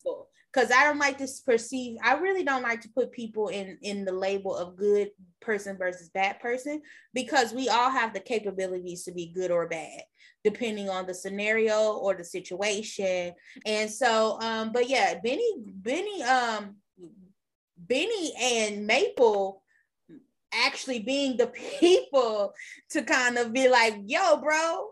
[0.53, 4.07] Because I don't like to perceive, I really don't like to put people in in
[4.07, 5.11] the label of good
[5.43, 6.81] person versus bad person
[7.13, 10.01] because we all have the capabilities to be good or bad
[10.47, 13.35] depending on the scenario or the situation.
[13.67, 16.77] And so, um, but yeah, Benny, Benny, um,
[17.77, 19.65] Benny and Mabel
[20.53, 21.49] actually being the
[21.81, 22.55] people
[22.91, 24.91] to kind of be like, yo, bro,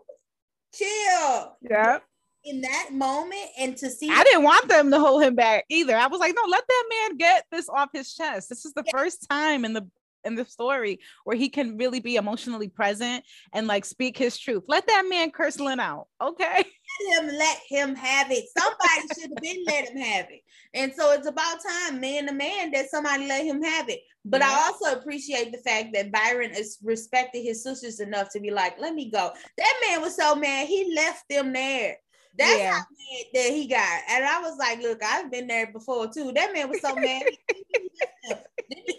[0.73, 1.57] chill.
[1.61, 1.99] Yeah.
[2.43, 5.95] In that moment, and to see, I didn't want them to hold him back either.
[5.95, 8.49] I was like, no, let that man get this off his chest.
[8.49, 8.91] This is the yeah.
[8.91, 9.87] first time in the
[10.25, 13.23] in the story where he can really be emotionally present
[13.53, 14.63] and like speak his truth.
[14.67, 16.65] Let that man curse Lin out, okay?
[17.09, 18.45] Let him let him have it.
[18.57, 20.41] Somebody should have been let him have it.
[20.73, 24.01] And so it's about time, man to man, that somebody let him have it.
[24.23, 24.49] But yeah.
[24.49, 28.79] I also appreciate the fact that Byron is respected his sisters enough to be like,
[28.79, 29.31] let me go.
[29.57, 31.97] That man was so mad, he left them there.
[32.37, 32.71] That's yeah.
[32.71, 34.01] how mad that he got.
[34.09, 36.31] And I was like, look, I've been there before too.
[36.33, 37.23] That man was so mad.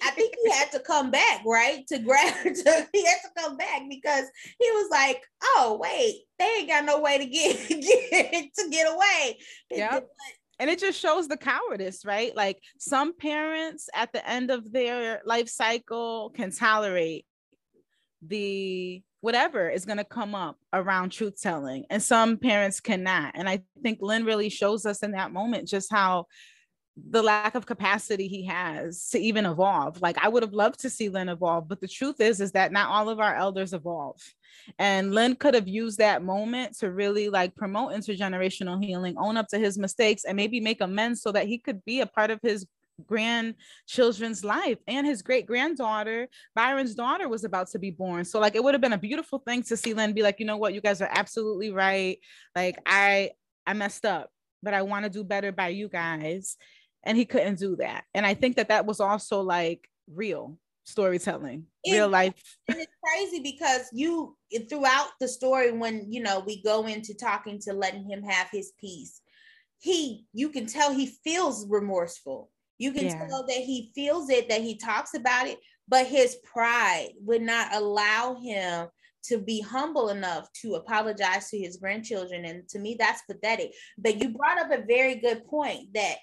[0.03, 1.87] I think he had to come back, right?
[1.89, 4.25] To grab to, he had to come back because
[4.59, 8.93] he was like, oh, wait, they ain't got no way to get, get to get
[8.93, 9.39] away.
[9.71, 10.01] Yeah.
[10.59, 12.35] And it just shows the cowardice, right?
[12.35, 17.27] Like some parents at the end of their life cycle can tolerate
[18.23, 23.33] the whatever is going to come up around truth telling and some parents cannot.
[23.35, 26.27] And i think lin really shows us in that moment just how
[27.11, 30.01] the lack of capacity he has to even evolve.
[30.01, 32.73] Like i would have loved to see lin evolve but the truth is is that
[32.73, 34.21] not all of our elders evolve.
[34.79, 39.49] And lin could have used that moment to really like promote intergenerational healing own up
[39.49, 42.41] to his mistakes and maybe make amends so that he could be a part of
[42.43, 42.67] his
[43.05, 44.79] grandchildren's life.
[44.87, 48.25] And his great granddaughter byron's daughter was about to be born.
[48.25, 50.47] So like it would have been a beautiful thing to see lin be like you
[50.47, 50.75] know what?
[50.75, 52.19] You guys are absolutely right.
[52.55, 53.31] Like i
[53.67, 54.31] i messed up
[54.63, 56.57] but i want to do better by you guys.
[57.05, 58.05] And he couldn't do that.
[58.15, 62.33] And i think that that was also like real storytelling it, real life.
[62.69, 64.37] and it's crazy because you
[64.69, 68.73] throughout the story when you know we go into talking to letting him have his
[68.79, 69.21] peace
[69.81, 73.27] he you can tell he feels remorseful you can yeah.
[73.27, 75.59] tell that he feels it, that he talks about it,
[75.89, 78.89] but his pride would not allow him
[79.25, 82.45] to be humble enough to apologize to his grandchildren.
[82.45, 83.73] And to me, that's pathetic.
[83.99, 86.17] But you brought up a very good point that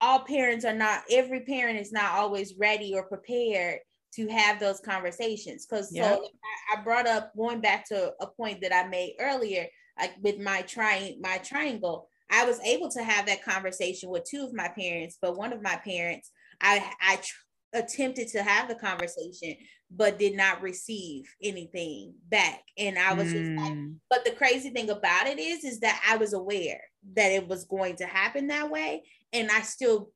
[0.00, 3.78] all parents are not, every parent is not always ready or prepared
[4.16, 5.66] to have those conversations.
[5.66, 6.18] Because yep.
[6.18, 6.24] so
[6.72, 9.66] I, I brought up going back to a point that I made earlier,
[9.98, 12.08] like with my trying my triangle.
[12.30, 15.62] I was able to have that conversation with two of my parents, but one of
[15.62, 19.56] my parents, I I tr- attempted to have the conversation,
[19.90, 22.62] but did not receive anything back.
[22.78, 23.32] And I was mm.
[23.32, 23.94] just like, mm.
[24.08, 26.80] but the crazy thing about it is, is that I was aware
[27.16, 29.02] that it was going to happen that way,
[29.32, 30.10] and I still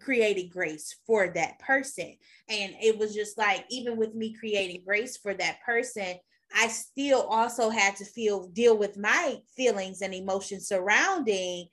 [0.00, 2.16] created grace for that person.
[2.48, 6.14] And it was just like, even with me creating grace for that person,
[6.54, 11.68] I still also had to feel deal with my feelings and emotions surrounding.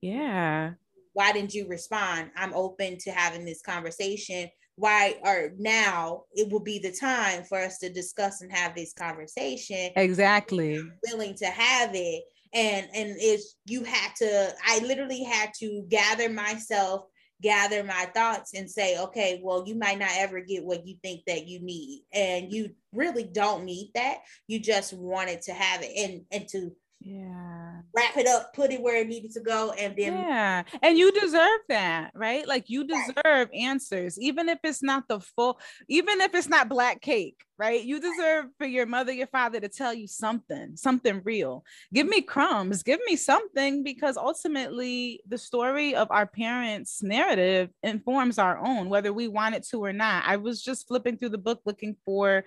[0.00, 0.72] Yeah.
[1.12, 2.30] Why didn't you respond?
[2.36, 4.48] I'm open to having this conversation.
[4.76, 8.92] Why or now it will be the time for us to discuss and have this
[8.92, 9.90] conversation.
[9.96, 10.76] Exactly.
[10.76, 12.22] I'm willing to have it.
[12.52, 17.06] And and it's you had to, I literally had to gather myself
[17.42, 21.22] gather my thoughts and say, okay, well, you might not ever get what you think
[21.26, 22.04] that you need.
[22.12, 24.18] And you really don't need that.
[24.46, 27.80] You just wanted to have it and and to yeah.
[27.96, 31.10] wrap it up put it where it needed to go and then yeah and you
[31.12, 32.46] deserve that right?
[32.46, 33.54] Like you deserve right.
[33.54, 37.82] answers even if it's not the full even if it's not black cake right?
[37.84, 41.64] You deserve for your mother your father to tell you something something real.
[41.92, 48.38] Give me crumbs give me something because ultimately the story of our parents narrative informs
[48.38, 50.24] our own whether we want it to or not.
[50.26, 52.44] I was just flipping through the book looking for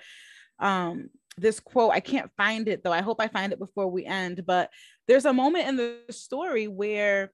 [0.60, 2.92] um this quote i can't find it though.
[2.92, 4.70] I hope i find it before we end but
[5.08, 7.32] there's a moment in the story where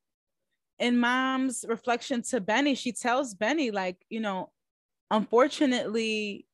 [0.80, 4.52] in mom's reflection to benny she tells benny like you know
[5.12, 6.46] unfortunately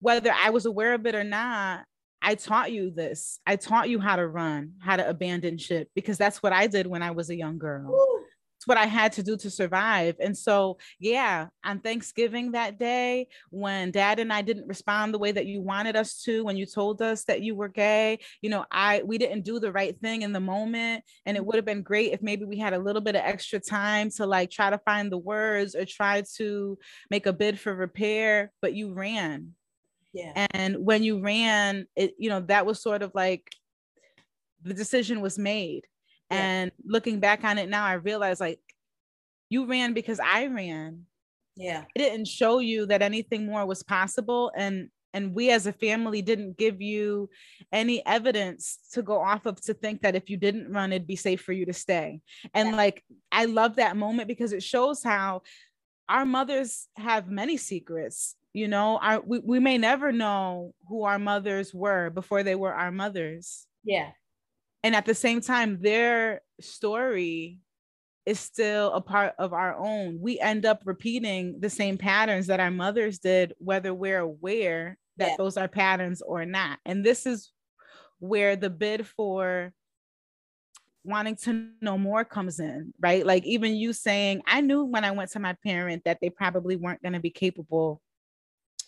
[0.00, 1.84] whether i was aware of it or not
[2.20, 3.40] i taught you this.
[3.46, 6.86] I taught you how to run how to abandon ship because that's what i did
[6.86, 7.90] when i was a young girl.
[7.90, 8.11] Ooh
[8.62, 10.14] it's what I had to do to survive.
[10.20, 15.32] And so, yeah, on Thanksgiving that day, when dad and I didn't respond the way
[15.32, 18.64] that you wanted us to, when you told us that you were gay, you know,
[18.70, 21.02] I we didn't do the right thing in the moment.
[21.26, 21.48] And it mm-hmm.
[21.48, 24.26] would have been great if maybe we had a little bit of extra time to
[24.26, 26.78] like try to find the words or try to
[27.10, 29.54] make a bid for repair, but you ran.
[30.12, 30.46] Yeah.
[30.52, 33.50] And when you ran, it, you know, that was sort of like
[34.62, 35.82] the decision was made
[36.32, 38.60] and looking back on it now, I realize like
[39.48, 41.02] you ran because I ran.
[41.56, 41.84] Yeah.
[41.94, 44.50] It didn't show you that anything more was possible.
[44.56, 47.28] And and we as a family didn't give you
[47.70, 51.16] any evidence to go off of to think that if you didn't run it'd be
[51.16, 52.20] safe for you to stay
[52.54, 52.76] and yeah.
[52.76, 55.42] like i love that moment because it shows how
[56.08, 61.18] our mothers have many secrets you know our we, we may never know who our
[61.18, 64.10] mothers were before they were our mothers yeah
[64.82, 67.58] and at the same time their story
[68.24, 70.20] is still a part of our own.
[70.20, 75.30] We end up repeating the same patterns that our mothers did whether we're aware that
[75.30, 75.36] yeah.
[75.36, 76.78] those are patterns or not.
[76.84, 77.50] And this is
[78.20, 79.72] where the bid for
[81.04, 83.26] wanting to know more comes in right?
[83.26, 86.76] Like even you saying i knew when i went to my parent that they probably
[86.76, 88.00] weren't going to be capable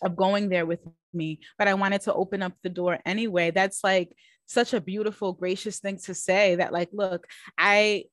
[0.03, 0.79] of going there with
[1.13, 3.51] me, but I wanted to open up the door anyway.
[3.51, 4.11] That's like
[4.45, 7.27] such a beautiful, gracious thing to say that, like, look,
[7.57, 8.05] I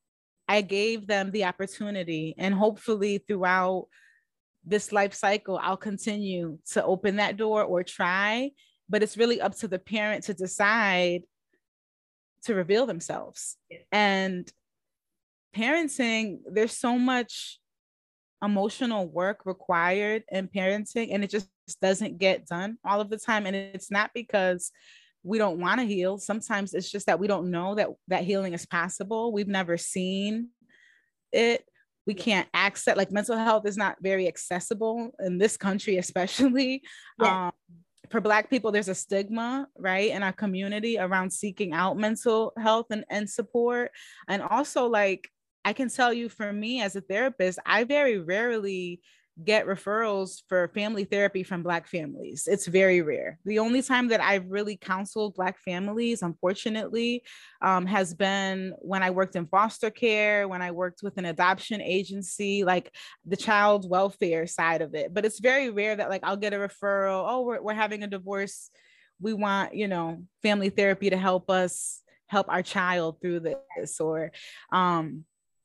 [0.48, 3.86] I gave them the opportunity, and hopefully throughout
[4.64, 8.50] this life cycle, I'll continue to open that door or try.
[8.88, 11.22] But it's really up to the parent to decide
[12.44, 13.56] to reveal themselves.
[13.90, 14.50] And
[15.56, 17.58] parenting, there's so much
[18.42, 21.48] emotional work required in parenting, and it just
[21.80, 23.46] doesn't get done all of the time.
[23.46, 24.72] And it's not because
[25.22, 26.18] we don't want to heal.
[26.18, 29.32] Sometimes it's just that we don't know that that healing is possible.
[29.32, 30.48] We've never seen
[31.32, 31.64] it.
[32.06, 36.82] We can't access like mental health is not very accessible in this country, especially.
[37.20, 37.46] Yeah.
[37.46, 37.52] Um,
[38.10, 42.86] for black people there's a stigma right in our community around seeking out mental health
[42.90, 43.90] and, and support
[44.28, 45.30] and also like
[45.64, 49.00] i can tell you for me as a therapist i very rarely
[49.42, 52.46] get referrals for family therapy from Black families.
[52.46, 53.38] It's very rare.
[53.44, 57.22] The only time that I've really counseled Black families, unfortunately,
[57.62, 61.80] um, has been when I worked in foster care, when I worked with an adoption
[61.80, 62.94] agency, like
[63.24, 65.14] the child welfare side of it.
[65.14, 67.24] But it's very rare that, like, I'll get a referral.
[67.26, 68.70] Oh, we're, we're having a divorce.
[69.18, 74.32] We want, you know, family therapy to help us help our child through this or
[74.72, 75.22] um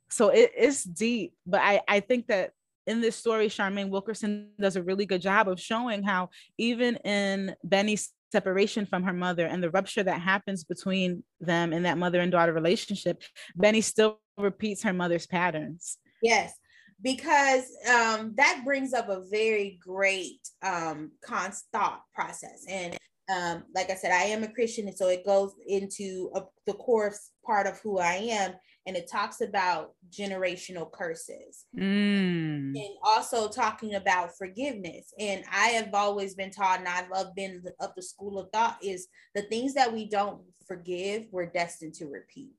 [0.10, 2.52] so it, it's deep but i i think that
[2.88, 7.54] in this story, Charmaine Wilkerson does a really good job of showing how even in
[7.64, 12.22] Benny's separation from her mother and the rupture that happens between them in that mother
[12.22, 13.22] and daughter relationship,
[13.56, 15.98] Benny still repeats her mother's patterns.
[16.22, 16.54] Yes,
[17.02, 22.66] because um, that brings up a very great um, thought process.
[22.70, 22.98] And
[23.30, 26.74] um, like I said, I am a Christian, and so it goes into a, the
[26.74, 27.14] core
[27.46, 28.54] part of who I am
[28.88, 31.84] and it talks about generational curses mm.
[31.84, 37.62] and also talking about forgiveness and i have always been taught and i've loved been
[37.82, 42.08] of the school of thought is the things that we don't forgive we're destined to
[42.08, 42.54] repeat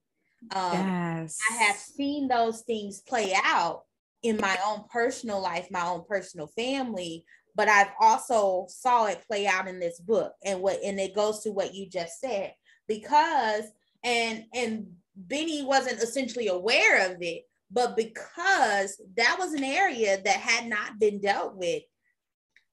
[0.55, 1.39] um, yes.
[1.51, 3.83] i have seen those things play out
[4.23, 7.25] in my own personal life my own personal family
[7.55, 11.41] but i've also saw it play out in this book and what and it goes
[11.41, 12.53] to what you just said
[12.87, 13.65] because
[14.05, 14.87] and and
[15.27, 20.99] Benny wasn't essentially aware of it, but because that was an area that had not
[20.99, 21.83] been dealt with,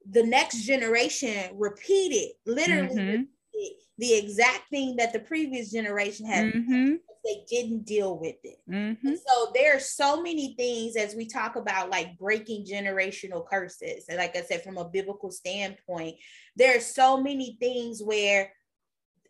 [0.10, 3.00] the next generation repeated, literally mm-hmm.
[3.00, 3.26] repeated
[3.98, 6.54] the exact thing that the previous generation had.
[6.54, 6.94] Mm-hmm.
[7.24, 8.58] They didn't deal with it.
[8.70, 9.14] Mm-hmm.
[9.16, 14.06] So there are so many things as we talk about like breaking generational curses.
[14.10, 16.18] And like I said, from a biblical standpoint,
[16.56, 18.52] there are so many things where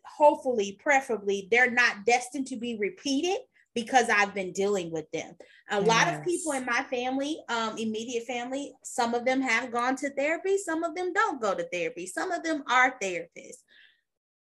[0.06, 3.38] hopefully, preferably, they're not destined to be repeated
[3.74, 5.34] because I've been dealing with them.
[5.70, 5.86] A yes.
[5.86, 10.10] lot of people in my family, um, immediate family, some of them have gone to
[10.10, 13.62] therapy, some of them don't go to therapy, some of them are therapists.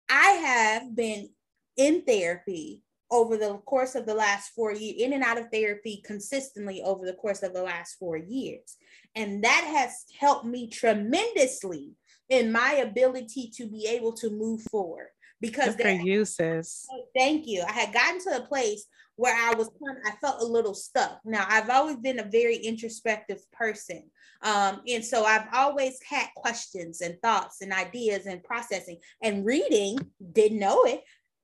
[0.09, 1.29] I have been
[1.77, 2.81] in therapy
[3.11, 7.05] over the course of the last four years, in and out of therapy consistently over
[7.05, 8.77] the course of the last four years.
[9.15, 11.93] And that has helped me tremendously
[12.29, 15.07] in my ability to be able to move forward
[15.41, 16.85] because their uses.
[17.15, 17.63] Thank you.
[17.67, 18.85] I had gotten to a place
[19.15, 19.69] where I was
[20.05, 21.19] I felt a little stuck.
[21.25, 24.03] Now I've always been a very introspective person.
[24.41, 29.99] Um, and so I've always had questions and thoughts and ideas and processing and reading,
[30.31, 31.03] didn't know it,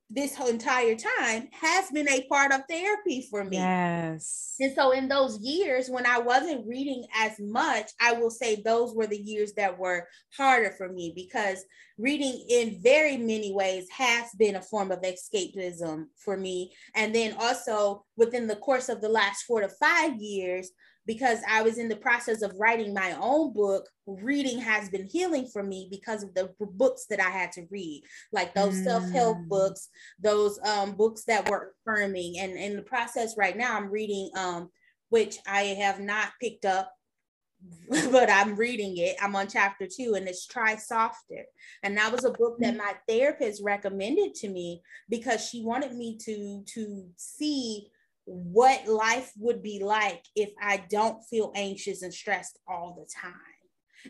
[0.09, 3.57] this whole entire time has been a part of therapy for me.
[3.57, 4.55] Yes.
[4.59, 8.93] And so in those years when I wasn't reading as much, I will say those
[8.93, 11.65] were the years that were harder for me because
[11.97, 16.71] reading in very many ways has been a form of escapism for me.
[16.93, 20.69] And then also within the course of the last four to five years,
[21.05, 25.47] because I was in the process of writing my own book, reading has been healing
[25.51, 28.83] for me because of the books that I had to read, like those mm.
[28.83, 29.89] self-help books,
[30.19, 32.39] those um, books that were affirming.
[32.39, 34.69] And in the process right now, I'm reading, um,
[35.09, 36.91] which I have not picked up,
[38.11, 39.15] but I'm reading it.
[39.21, 41.45] I'm on chapter two, and it's Try Softer.
[41.83, 42.79] And that was a book that mm.
[42.79, 47.89] my therapist recommended to me because she wanted me to to see
[48.25, 53.33] what life would be like if I don't feel anxious and stressed all the time.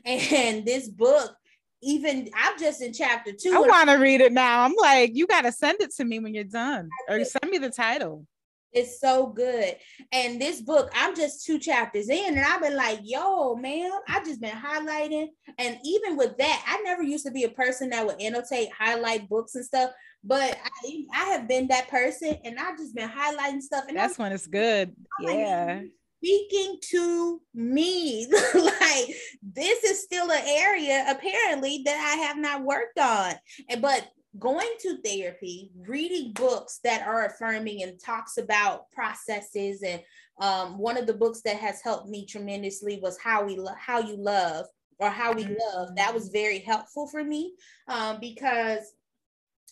[0.06, 1.34] And this book,
[1.82, 3.54] even I'm just in chapter two.
[3.54, 4.64] I want to read it now.
[4.64, 7.60] I'm like, you got to send it to me when you're done, or send me
[7.60, 8.26] the title.
[8.74, 9.78] It's so good.
[10.12, 14.22] And this book, I'm just two chapters in, and I've been like, yo, man, I
[14.22, 15.28] just been highlighting.
[15.58, 19.30] And even with that, I never used to be a person that would annotate, highlight
[19.30, 19.92] books and stuff.
[20.26, 23.86] But I, I have been that person, and I've just been highlighting stuff.
[23.88, 24.96] And that's I'm, when it's good.
[25.20, 25.80] I'm yeah.
[25.82, 25.92] Like,
[26.26, 28.28] speaking to me.
[28.56, 33.34] like this is still an area apparently that I have not worked on.
[33.70, 34.08] And but
[34.40, 40.02] going to therapy, reading books that are affirming and talks about processes and
[40.42, 44.00] um, one of the books that has helped me tremendously was how we lo- how
[44.00, 44.66] you love
[45.00, 45.96] or how we love.
[45.96, 47.54] That was very helpful for me
[47.88, 48.94] um, because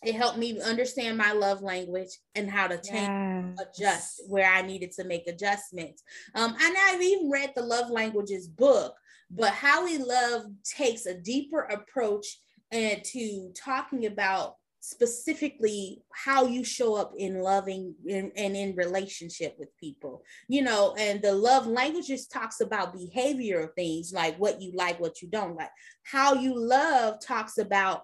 [0.06, 3.68] it helped me understand my love language and how to change, yes.
[3.78, 6.04] adjust where I needed to make adjustments.
[6.36, 8.96] Um, and I've even read the love languages book,
[9.30, 12.40] but how we love takes a deeper approach
[12.72, 19.56] and to talking about specifically how you show up in loving and in, in relationship
[19.58, 24.74] with people you know and the love languages talks about behavioral things like what you
[24.76, 25.70] like what you don't like
[26.04, 28.02] how you love talks about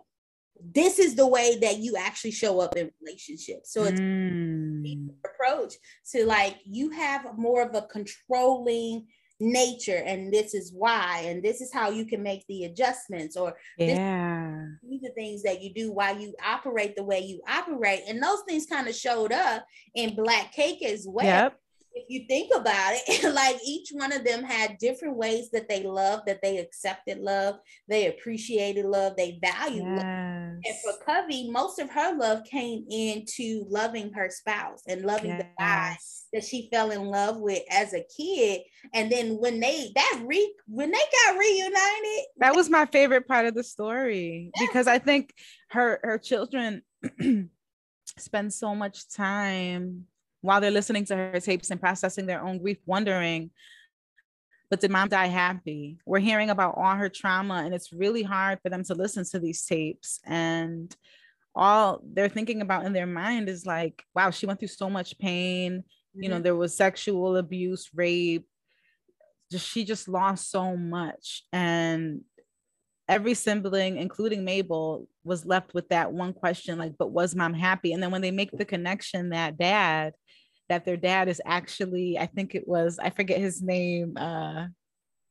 [0.61, 3.73] this is the way that you actually show up in relationships.
[3.73, 5.09] So it's mm.
[5.25, 5.73] approach
[6.11, 9.07] to like you have more of a controlling
[9.41, 13.55] nature and this is why and this is how you can make the adjustments or
[13.77, 14.65] yeah.
[14.83, 18.01] these are things that you do while you operate the way you operate.
[18.07, 21.25] And those things kind of showed up in black cake as well.
[21.25, 21.59] Yep
[21.99, 25.83] if you think about it, like each one of them had different ways that they
[25.83, 27.55] loved, that they accepted love,
[27.87, 29.97] they appreciated love, they valued yes.
[29.97, 30.05] love.
[30.65, 35.41] And for Covey, most of her love came into loving her spouse and loving yes.
[35.41, 35.97] the guy
[36.33, 38.61] that she fell in love with as a kid.
[38.93, 43.45] And then when they that re when they got reunited, that was my favorite part
[43.45, 45.33] of the story because I think
[45.69, 46.81] her her children
[48.17, 50.05] spend so much time
[50.41, 53.51] while they're listening to her tapes and processing their own grief, wondering,
[54.69, 55.97] but did mom die happy?
[56.05, 59.39] We're hearing about all her trauma, and it's really hard for them to listen to
[59.39, 60.19] these tapes.
[60.25, 60.95] And
[61.55, 65.17] all they're thinking about in their mind is like, wow, she went through so much
[65.17, 65.79] pain.
[65.79, 66.23] Mm-hmm.
[66.23, 66.43] You know, mm-hmm.
[66.43, 68.47] there was sexual abuse, rape.
[69.51, 71.43] Just she just lost so much.
[71.51, 72.21] And
[73.07, 77.91] every sibling, including Mabel, was left with that one question like, but was mom happy?
[77.91, 80.13] And then when they make the connection that dad
[80.69, 84.15] that their dad is actually, I think it was, I forget his name.
[84.17, 84.67] Uh,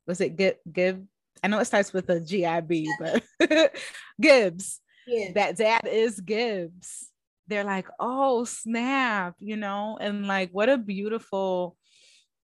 [0.05, 0.57] was it Gib?
[0.71, 1.07] Gib?
[1.41, 3.23] I know it starts with a G I B, but
[4.21, 4.81] Gibbs.
[5.07, 5.31] Yeah.
[5.33, 7.09] That dad is Gibbs.
[7.47, 11.77] They're like, oh snap, you know, and like what a beautiful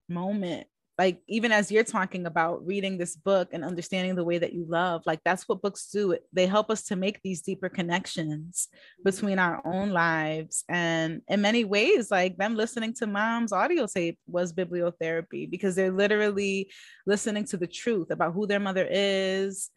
[0.09, 0.66] moment
[0.99, 4.64] like even as you're talking about reading this book and understanding the way that you
[4.68, 6.16] love like that's what books do.
[6.32, 9.03] They help us to make these deeper connections mm-hmm.
[9.05, 10.64] between our own lives.
[10.68, 15.92] And in many ways like them listening to mom's audio tape was bibliotherapy because they're
[15.92, 16.70] literally
[17.07, 19.70] listening to the truth about who their mother is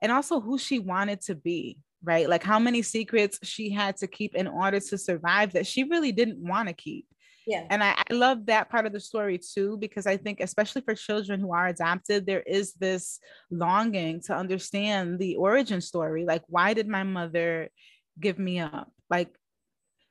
[0.00, 2.28] and also who she wanted to be right?
[2.28, 6.12] Like how many secrets she had to keep in order to survive that she really
[6.12, 7.06] didn't want to keep
[7.46, 7.64] yeah.
[7.70, 10.94] And I, I love that part of the story too, because I think, especially for
[10.94, 13.20] children who are adopted, there is this
[13.50, 16.24] longing to understand the origin story.
[16.24, 17.68] Like, why did my mother
[18.18, 18.90] give me up?
[19.08, 19.30] Like,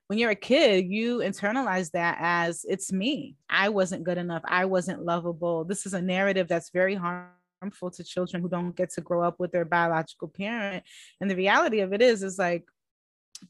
[0.07, 3.35] when you're a kid, you internalize that as it's me.
[3.49, 4.43] I wasn't good enough.
[4.45, 5.65] I wasn't lovable.
[5.65, 9.39] This is a narrative that's very harmful to children who don't get to grow up
[9.39, 10.83] with their biological parent.
[11.19, 12.65] And the reality of it is, is like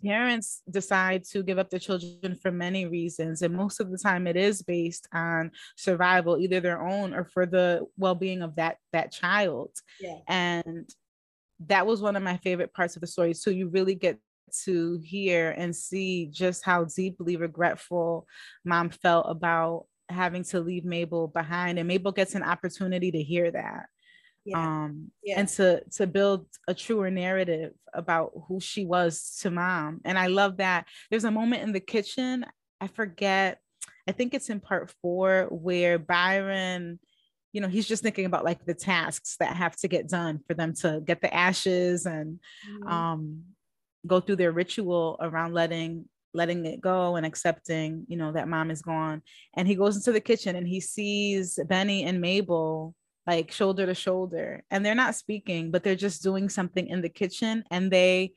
[0.04, 4.28] parents decide to give up their children for many reasons and most of the time
[4.28, 9.12] it is based on survival either their own or for the well-being of that that
[9.12, 9.72] child.
[10.00, 10.18] Yeah.
[10.28, 10.90] and
[11.68, 13.34] that was one of my favorite parts of the story.
[13.34, 14.20] So you really get
[14.66, 18.28] to hear and see just how deeply regretful
[18.64, 23.50] mom felt about having to leave Mabel behind and Mabel gets an opportunity to hear
[23.52, 23.86] that
[24.46, 24.84] yeah.
[24.84, 25.39] um yeah.
[25.39, 30.28] and to to build a truer narrative about who she was to mom and i
[30.28, 32.46] love that there's a moment in the kitchen
[32.80, 33.60] i forget
[34.08, 37.00] i think it's in part four where byron
[37.52, 40.54] you know he's just thinking about like the tasks that have to get done for
[40.54, 42.39] them to get the ashes and
[42.70, 42.88] mm-hmm.
[42.88, 43.43] um
[44.06, 48.70] go through their ritual around letting letting it go and accepting you know that mom
[48.70, 49.22] is gone
[49.56, 52.93] and he goes into the kitchen and he sees benny and mabel
[53.28, 57.09] like shoulder to shoulder and they're not speaking but they're just doing something in the
[57.09, 58.34] kitchen and they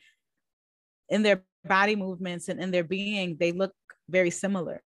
[1.09, 3.73] in their body movements and in their being they look
[4.09, 4.83] very similar.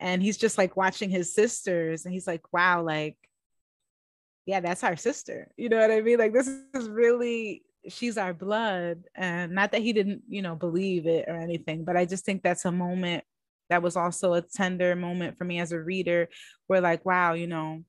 [0.00, 3.16] And he's just like watching his sisters and he's like wow like
[4.46, 5.48] yeah that's our sister.
[5.56, 6.18] You know what i mean?
[6.18, 11.06] Like this is really she's our blood and not that he didn't you know believe
[11.06, 13.24] it or anything but i just think that's a moment
[13.70, 16.28] that was also a tender moment for me as a reader
[16.66, 17.82] where like wow you know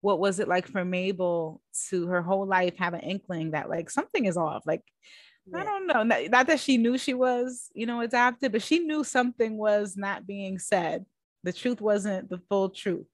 [0.00, 3.90] what was it like for Mabel to her whole life have an inkling that like
[3.90, 4.62] something is off?
[4.66, 4.82] Like,
[5.46, 5.60] yeah.
[5.60, 6.02] I don't know.
[6.02, 9.96] Not, not, that she knew she was, you know, adopted, but she knew something was
[9.96, 11.04] not being said.
[11.42, 13.06] The truth wasn't the full truth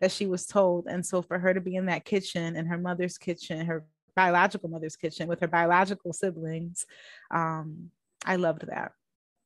[0.00, 0.86] that she was told.
[0.86, 3.84] And so for her to be in that kitchen in her mother's kitchen, her
[4.14, 6.84] biological mother's kitchen with her biological siblings,
[7.30, 7.90] um,
[8.24, 8.92] I loved that.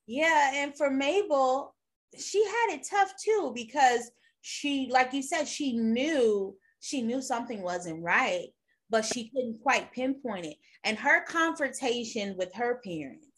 [0.07, 0.51] Yeah.
[0.55, 1.75] And for Mabel,
[2.19, 7.63] she had it tough too because she, like you said, she knew she knew something
[7.63, 8.49] wasn't right,
[8.91, 10.57] but she couldn't quite pinpoint it.
[10.85, 13.29] And her confrontation with her parents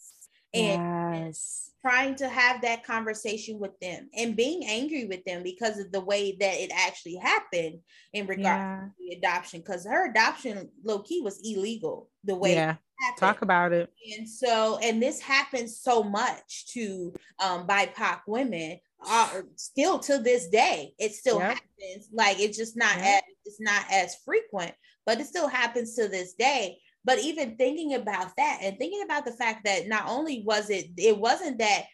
[0.52, 1.70] and yes.
[1.80, 6.00] trying to have that conversation with them and being angry with them because of the
[6.00, 7.78] way that it actually happened
[8.12, 8.80] in regard yeah.
[8.80, 12.76] to the adoption because her adoption low key was illegal the way yeah
[13.18, 17.12] talk about it and so and this happens so much to
[17.44, 21.50] um bipoc women uh, still to this day it still yep.
[21.50, 23.22] happens like it's just not yep.
[23.22, 24.72] as it's not as frequent
[25.04, 29.24] but it still happens to this day but even thinking about that and thinking about
[29.24, 31.84] the fact that not only was it, it wasn't that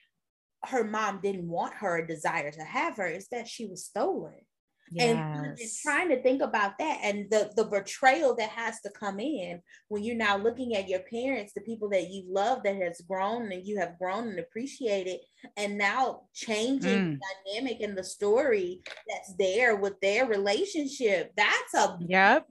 [0.64, 4.40] her mom didn't want her desire to have her, it's that she was stolen.
[4.90, 5.16] Yes.
[5.16, 9.62] And trying to think about that and the, the betrayal that has to come in
[9.88, 13.50] when you're now looking at your parents, the people that you love that has grown
[13.52, 15.20] and you have grown and appreciated,
[15.56, 17.18] and now changing mm.
[17.18, 21.32] the dynamic in the story that's there with their relationship.
[21.36, 22.46] That's a yep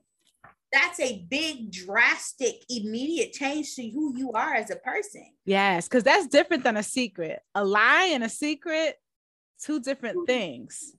[0.72, 6.04] that's a big drastic immediate change to who you are as a person yes because
[6.04, 8.96] that's different than a secret a lie and a secret
[9.62, 10.94] two different things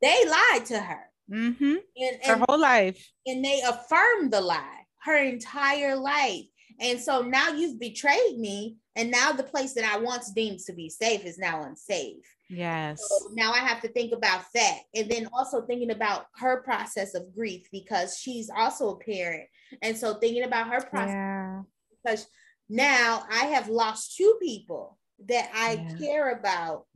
[0.00, 1.64] they lied to her mm-hmm.
[1.64, 6.44] and, and, her whole life and they affirmed the lie her entire life
[6.80, 10.72] and so now you've betrayed me and now the place that i once deemed to
[10.72, 13.00] be safe is now unsafe Yes.
[13.08, 14.80] So now I have to think about that.
[14.94, 19.44] And then also thinking about her process of grief because she's also a parent.
[19.82, 21.62] And so thinking about her process yeah.
[22.02, 22.26] because
[22.68, 24.98] now I have lost two people
[25.28, 25.96] that I yeah.
[25.98, 26.86] care about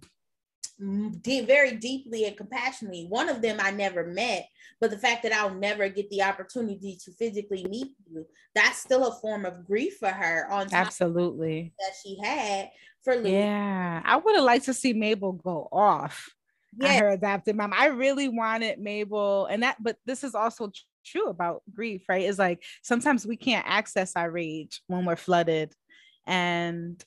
[0.79, 3.07] very deeply and compassionately.
[3.09, 4.49] One of them I never met,
[4.81, 9.07] but the fact that I'll never get the opportunity to physically meet you, that's still
[9.07, 12.70] a form of grief for her on absolutely that she had
[13.03, 13.33] for Louis.
[13.33, 16.29] Yeah, I would have liked to see Mabel go off.
[16.77, 17.72] Yeah, her adopted mom.
[17.72, 20.72] I really wanted Mabel, and that, but this is also
[21.07, 22.22] true about grief, right?
[22.22, 25.72] Is like sometimes we can't access our rage when we're flooded,
[26.27, 27.03] and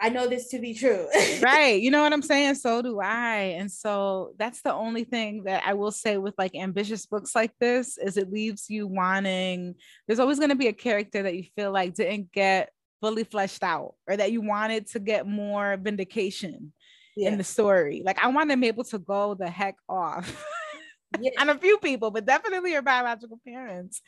[0.00, 1.06] I know this to be true.
[1.42, 1.80] right.
[1.80, 2.54] You know what I'm saying?
[2.54, 3.54] So do I.
[3.58, 7.52] And so that's the only thing that I will say with like ambitious books like
[7.60, 9.74] this is it leaves you wanting
[10.06, 12.70] there's always going to be a character that you feel like didn't get
[13.02, 16.72] fully fleshed out or that you wanted to get more vindication
[17.16, 17.28] yeah.
[17.28, 18.02] in the story.
[18.04, 20.44] Like I want them able to go the heck off.
[21.20, 21.30] yeah.
[21.38, 24.00] and a few people, but definitely your biological parents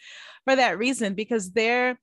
[0.45, 1.99] for that reason, because they're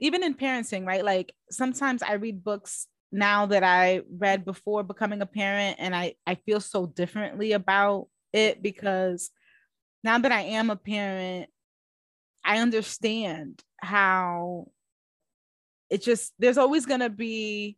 [0.00, 1.04] even in parenting, right?
[1.04, 6.14] Like sometimes I read books now that I read before becoming a parent, and I,
[6.26, 9.30] I feel so differently about it because
[10.02, 11.50] now that I am a parent,
[12.44, 14.70] I understand how
[15.90, 17.76] it just there's always going to be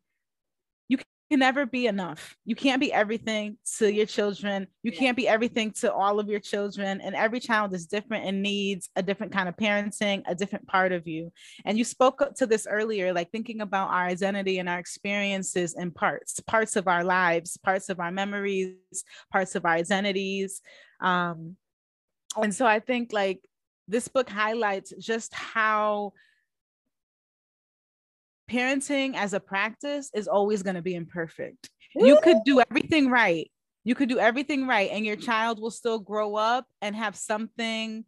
[1.30, 2.36] can never be enough.
[2.44, 4.66] You can't be everything to your children.
[4.82, 7.00] You can't be everything to all of your children.
[7.00, 10.92] And every child is different and needs a different kind of parenting a different part
[10.92, 11.32] of you.
[11.64, 15.90] And you spoke to this earlier like thinking about our identity and our experiences in
[15.90, 18.76] parts parts of our lives parts of our memories
[19.30, 20.60] parts of our identities.
[21.00, 21.56] Um
[22.36, 23.40] and so i think like
[23.86, 26.12] this book highlights just how
[28.48, 31.70] parenting as a practice is always going to be imperfect.
[31.94, 33.50] You could do everything right.
[33.84, 38.04] You could do everything right, and your child will still grow up and have something,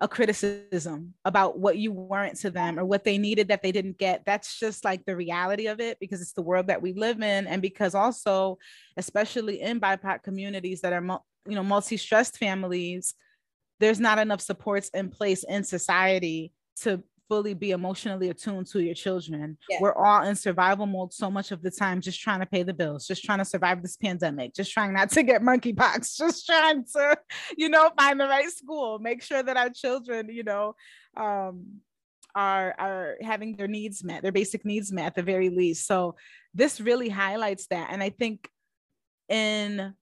[0.00, 3.98] a criticism about what you weren't to them or what they needed that they didn't
[3.98, 4.24] get.
[4.24, 7.46] That's just like the reality of it because it's the world that we live in.
[7.46, 8.58] And because also,
[8.96, 11.02] especially in BIPOC communities that are,
[11.48, 13.14] you know, multi stressed families,
[13.80, 18.94] there's not enough supports in place in society to fully be emotionally attuned to your
[18.94, 19.58] children.
[19.68, 19.78] Yeah.
[19.80, 22.74] We're all in survival mode so much of the time, just trying to pay the
[22.74, 26.84] bills, just trying to survive this pandemic, just trying not to get monkeypox, just trying
[26.94, 27.18] to,
[27.56, 30.74] you know, find the right school, make sure that our children, you know,
[31.16, 31.80] um,
[32.34, 35.86] are are having their needs met, their basic needs met at the very least.
[35.86, 36.16] So
[36.54, 38.48] this really highlights that, and I think
[39.28, 39.94] in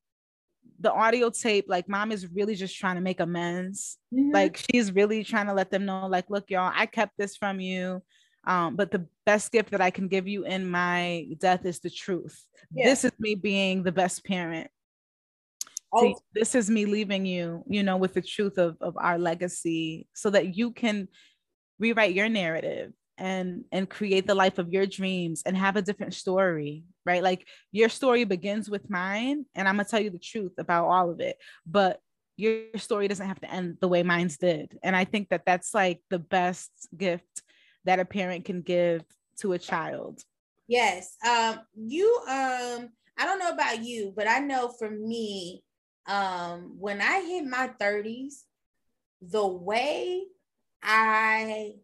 [0.85, 3.99] the audio tape, like mom is really just trying to make amends.
[4.15, 4.33] Mm-hmm.
[4.33, 7.59] Like she's really trying to let them know, like, look, y'all, I kept this from
[7.59, 8.03] you.
[8.47, 11.89] Um, but the best gift that I can give you in my death is the
[11.89, 12.39] truth.
[12.71, 12.85] Yeah.
[12.85, 14.71] This is me being the best parent.
[15.97, 16.19] Oh.
[16.35, 20.29] this is me leaving you, you know, with the truth of, of our legacy so
[20.31, 21.07] that you can
[21.79, 26.15] rewrite your narrative and and create the life of your dreams and have a different
[26.15, 27.23] story right?
[27.23, 31.11] Like your story begins with mine and i'm gonna tell you the truth about all
[31.11, 31.37] of it
[31.67, 32.01] but
[32.37, 34.79] your story doesn't have to end the way mine's did.
[34.83, 37.43] And i think that that's like the best gift
[37.85, 39.03] that a parent can give
[39.39, 40.23] to a child.
[40.67, 42.89] Yes um you um
[43.19, 45.63] i don't know about you but i know for me
[46.07, 48.45] um when i hit my 30s
[49.21, 50.23] the way
[50.83, 51.75] i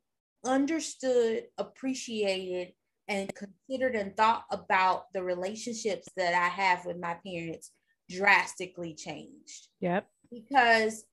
[0.44, 2.72] understood, appreciated,
[3.08, 7.72] and considered and thought about the relationships that I have with my parents
[8.08, 9.68] drastically changed.
[9.80, 10.06] Yep.
[10.32, 11.04] Because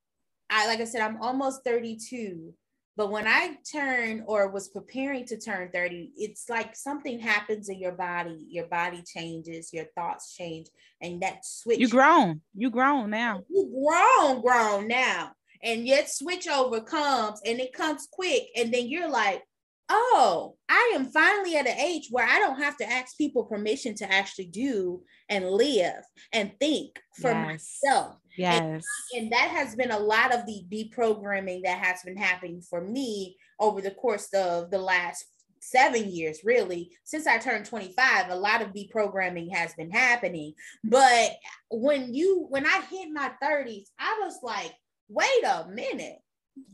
[0.49, 2.53] I, like I said, I'm almost 32.
[2.95, 7.79] But when I turned or was preparing to turn 30, it's like something happens in
[7.79, 8.47] your body.
[8.49, 10.67] Your body changes, your thoughts change,
[11.01, 11.79] and that switch.
[11.79, 12.41] You grown.
[12.55, 13.43] You grown now.
[13.49, 15.33] You grown, grown now
[15.63, 18.43] and yet switch over comes and it comes quick.
[18.55, 19.43] And then you're like
[19.89, 23.95] oh i am finally at an age where i don't have to ask people permission
[23.95, 26.03] to actually do and live
[26.33, 27.79] and think for yes.
[27.83, 28.15] myself.
[28.37, 28.59] Yes.
[28.61, 28.83] and,
[29.15, 33.35] and, that has been a lot of the deprogramming that has been happening for me
[33.59, 35.25] over the course of the last
[35.59, 36.91] seven years really.
[37.03, 40.53] Since i turned 25 a lot of deprogramming has been happening.
[40.83, 41.31] But
[41.71, 44.73] when you when i hit my 30s i was like
[45.09, 46.17] wait a minute,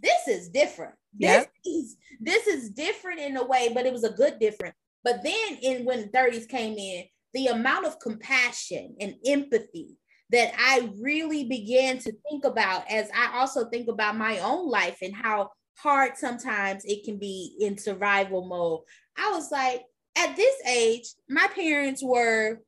[0.02, 0.96] this is different.
[1.18, 1.52] Yep.
[1.64, 4.76] This is this is different in a way, but it was a good different.
[5.04, 7.04] But then in when 30s came in,
[7.34, 9.98] the amount of compassion and empathy
[10.30, 15.00] that I really began to think about as I also think about my own life
[15.02, 18.82] and how hard sometimes it can be in survival mode.
[19.18, 19.84] I was like,
[20.16, 22.60] at this age, my parents were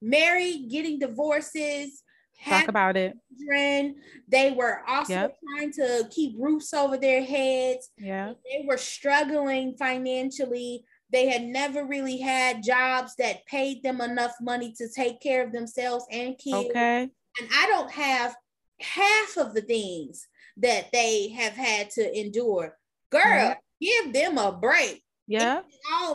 [0.00, 2.02] married, getting divorces,
[2.46, 3.14] Talk about it.
[3.38, 3.96] Children.
[4.28, 5.36] They were also yep.
[5.56, 7.90] trying to keep roofs over their heads.
[7.98, 8.34] Yeah.
[8.44, 10.84] They were struggling financially.
[11.12, 15.52] They had never really had jobs that paid them enough money to take care of
[15.52, 16.70] themselves and kids.
[16.70, 17.02] Okay.
[17.02, 18.34] And I don't have
[18.80, 20.26] half of the things
[20.58, 22.76] that they have had to endure.
[23.10, 25.02] Girl, give them a break.
[25.26, 25.60] Yeah.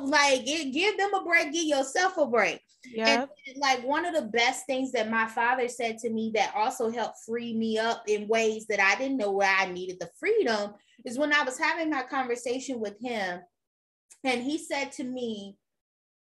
[0.01, 2.61] Like give them a break, give yourself a break.
[2.93, 3.25] Yeah.
[3.47, 6.89] And like one of the best things that my father said to me that also
[6.89, 10.73] helped free me up in ways that I didn't know where I needed the freedom
[11.05, 13.41] is when I was having my conversation with him.
[14.23, 15.57] And he said to me,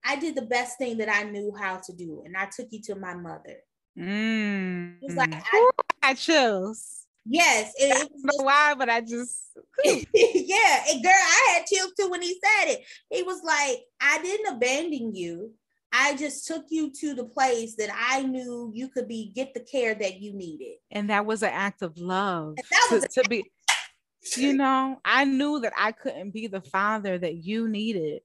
[0.05, 2.23] I did the best thing that I knew how to do.
[2.25, 3.57] And I took you to my mother.
[3.99, 5.03] Mm.
[5.03, 5.71] Was like, I,
[6.03, 7.06] I chose.
[7.29, 7.73] Yes.
[7.77, 9.51] It, I don't know why, but I just.
[9.85, 10.85] yeah.
[10.91, 12.81] And girl, I had chills too when he said it.
[13.11, 15.53] He was like, I didn't abandon you.
[15.93, 19.61] I just took you to the place that I knew you could be get the
[19.61, 20.77] care that you needed.
[20.91, 22.57] And that was an act of love.
[22.57, 23.45] That To, to be
[24.37, 28.23] you know, I knew that I couldn't be the father that you needed.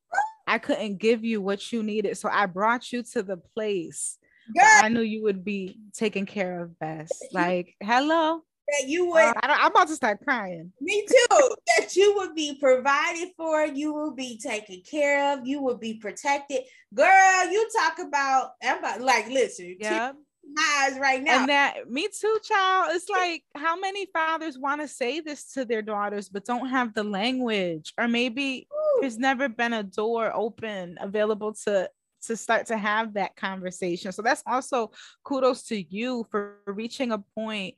[0.47, 2.17] I couldn't give you what you needed.
[2.17, 4.17] So I brought you to the place
[4.59, 7.27] I knew you would be taken care of best.
[7.31, 8.41] Like, hello
[8.71, 9.21] that you would.
[9.21, 10.71] Uh, I am about to start crying.
[10.79, 11.55] Me too.
[11.77, 15.95] that you would be provided for, you will be taken care of, you will be
[15.95, 16.61] protected.
[16.93, 18.51] Girl, you talk about.
[18.63, 19.77] I'm about like listen.
[19.79, 20.13] Yeah.
[20.53, 21.41] My eyes right now.
[21.41, 22.89] And that me too, child.
[22.93, 26.93] It's like how many fathers want to say this to their daughters but don't have
[26.93, 29.01] the language, or maybe Ooh.
[29.01, 31.89] there's never been a door open available to
[32.23, 34.11] to start to have that conversation.
[34.11, 34.91] So that's also
[35.23, 37.75] kudos to you for reaching a point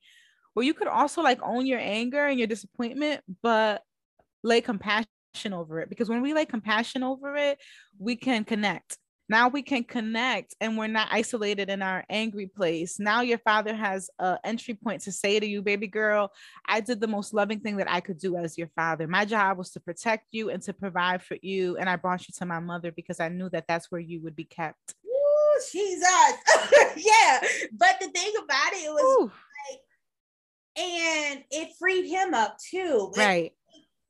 [0.54, 3.84] where you could also like own your anger and your disappointment, but
[4.44, 5.08] lay compassion
[5.52, 5.90] over it.
[5.90, 7.60] Because when we lay compassion over it,
[7.98, 8.98] we can connect.
[9.30, 13.00] Now we can connect and we're not isolated in our angry place.
[13.00, 16.32] Now your father has an entry point to say to you, baby girl,
[16.68, 19.08] I did the most loving thing that I could do as your father.
[19.08, 21.78] My job was to protect you and to provide for you.
[21.78, 24.36] And I brought you to my mother because I knew that that's where you would
[24.36, 24.94] be kept.
[25.72, 26.04] Jesus.
[26.98, 27.40] yeah.
[27.72, 29.32] But the thing about it, it was Ooh
[30.78, 33.12] and it freed him up too.
[33.18, 33.52] Right.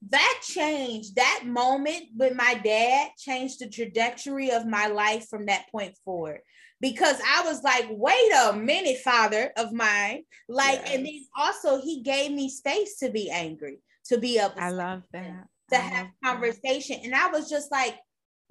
[0.10, 5.70] that changed that moment with my dad changed the trajectory of my life from that
[5.72, 6.42] point forward
[6.84, 10.24] because I was like, wait a minute, father of mine.
[10.50, 10.92] Like, yes.
[10.94, 14.62] and then also he gave me space to be angry, to be upset.
[14.62, 15.46] I love that.
[15.70, 16.98] To I have conversation.
[16.98, 17.06] That.
[17.06, 17.96] And I was just like,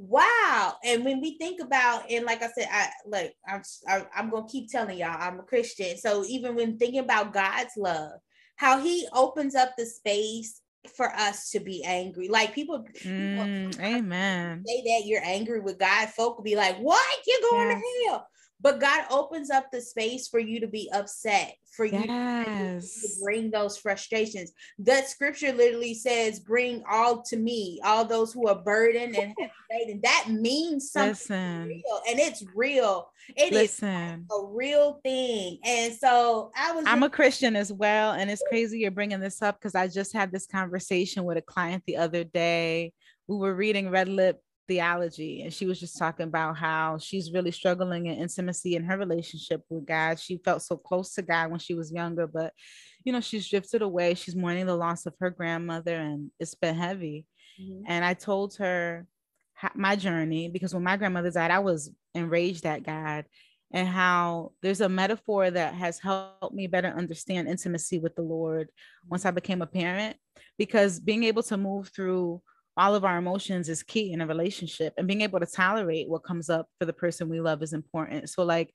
[0.02, 0.74] wow.
[0.84, 4.46] And when we think about and like i said i like i'm I, i'm gonna
[4.48, 5.96] keep telling y'all i'm a christian.
[5.96, 8.12] So even when thinking about god's love
[8.56, 10.60] how he opens up the space
[10.96, 12.28] for us to be angry.
[12.28, 14.64] Like people, mm, people amen.
[14.66, 17.18] say that you're angry with god folk will be like what?
[17.26, 17.80] You're going yes.
[17.80, 18.28] to hell
[18.62, 23.00] but God opens up the space for you to be upset, for you yes.
[23.00, 24.52] to bring those frustrations.
[24.78, 29.34] That scripture literally says, Bring all to me, all those who are burdened and
[29.70, 31.64] heavy That means something Listen.
[31.66, 33.10] real, and it's real.
[33.36, 34.26] It Listen.
[34.30, 35.58] is a real thing.
[35.64, 38.12] And so I was I'm a Christian as well.
[38.12, 41.42] And it's crazy you're bringing this up because I just had this conversation with a
[41.42, 42.92] client the other day.
[43.26, 44.40] We were reading Red Lip
[44.72, 48.96] theology and she was just talking about how she's really struggling in intimacy in her
[48.96, 50.18] relationship with God.
[50.18, 52.54] She felt so close to God when she was younger, but
[53.04, 54.14] you know, she's drifted away.
[54.14, 57.26] She's mourning the loss of her grandmother and it's been heavy.
[57.60, 57.84] Mm-hmm.
[57.86, 59.06] And I told her
[59.74, 63.26] my journey because when my grandmother died, I was enraged at God
[63.74, 68.70] and how there's a metaphor that has helped me better understand intimacy with the Lord
[69.06, 70.16] once I became a parent
[70.56, 72.40] because being able to move through
[72.76, 76.24] all of our emotions is key in a relationship and being able to tolerate what
[76.24, 78.72] comes up for the person we love is important so like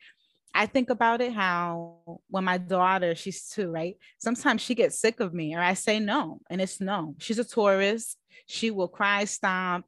[0.53, 3.95] I think about it how when my daughter, she's two, right?
[4.17, 7.15] Sometimes she gets sick of me or I say no, and it's no.
[7.19, 8.15] She's a Taurus.
[8.47, 9.85] She will cry, stomp.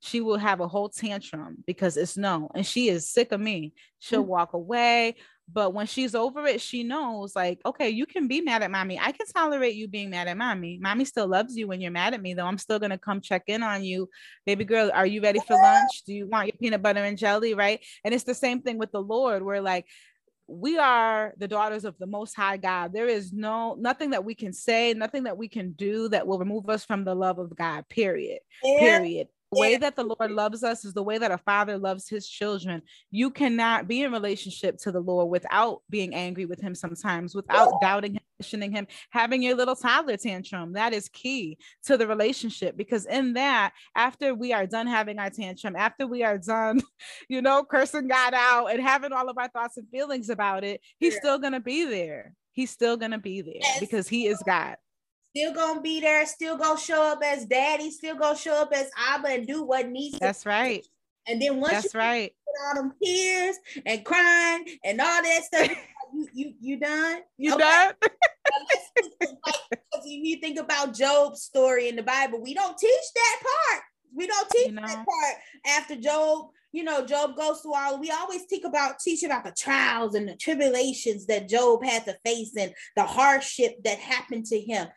[0.00, 2.50] She will have a whole tantrum because it's no.
[2.54, 3.74] And she is sick of me.
[3.98, 4.28] She'll mm.
[4.28, 5.16] walk away
[5.52, 8.98] but when she's over it, she knows, like, okay, you can be mad at mommy.
[8.98, 10.78] I can tolerate you being mad at mommy.
[10.80, 12.46] Mommy still loves you when you're mad at me, though.
[12.46, 14.08] I'm still going to come check in on you.
[14.46, 16.02] Baby girl, are you ready for lunch?
[16.06, 17.54] Do you want your peanut butter and jelly?
[17.54, 17.84] Right.
[18.04, 19.42] And it's the same thing with the Lord.
[19.42, 19.86] We're like,
[20.48, 22.92] we are the daughters of the most high God.
[22.92, 26.38] There is no nothing that we can say, nothing that we can do that will
[26.38, 27.88] remove us from the love of God.
[27.88, 28.40] Period.
[28.62, 28.78] Yeah.
[28.80, 32.08] Period the way that the Lord loves us is the way that a father loves
[32.08, 32.82] his children.
[33.10, 37.80] You cannot be in relationship to the Lord without being angry with him sometimes, without
[37.80, 40.72] doubting him, questioning him, having your little toddler tantrum.
[40.72, 45.30] That is key to the relationship because in that, after we are done having our
[45.30, 46.80] tantrum, after we are done,
[47.28, 50.80] you know, cursing God out and having all of our thoughts and feelings about it,
[50.98, 51.20] he's yeah.
[51.20, 52.34] still going to be there.
[52.52, 53.80] He's still going to be there yes.
[53.80, 54.76] because he is God
[55.34, 58.90] still gonna be there, still gonna show up as daddy, still gonna show up as
[58.96, 60.14] Abba and do what needs.
[60.14, 60.26] To be.
[60.26, 60.86] That's right.
[61.26, 62.32] And then once that's right,
[62.66, 63.56] all them tears
[63.86, 65.70] and crying and all that stuff,
[66.12, 67.20] you you you done?
[67.38, 67.62] You okay.
[67.62, 67.94] done?
[69.20, 73.82] because if you think about Job's story in the Bible, we don't teach that part.
[74.14, 74.82] We don't teach you know?
[74.86, 79.22] that part after Job you know, Job goes through all, we always teach about, teach
[79.22, 83.98] about the trials and the tribulations that Job had to face and the hardship that
[83.98, 84.88] happened to him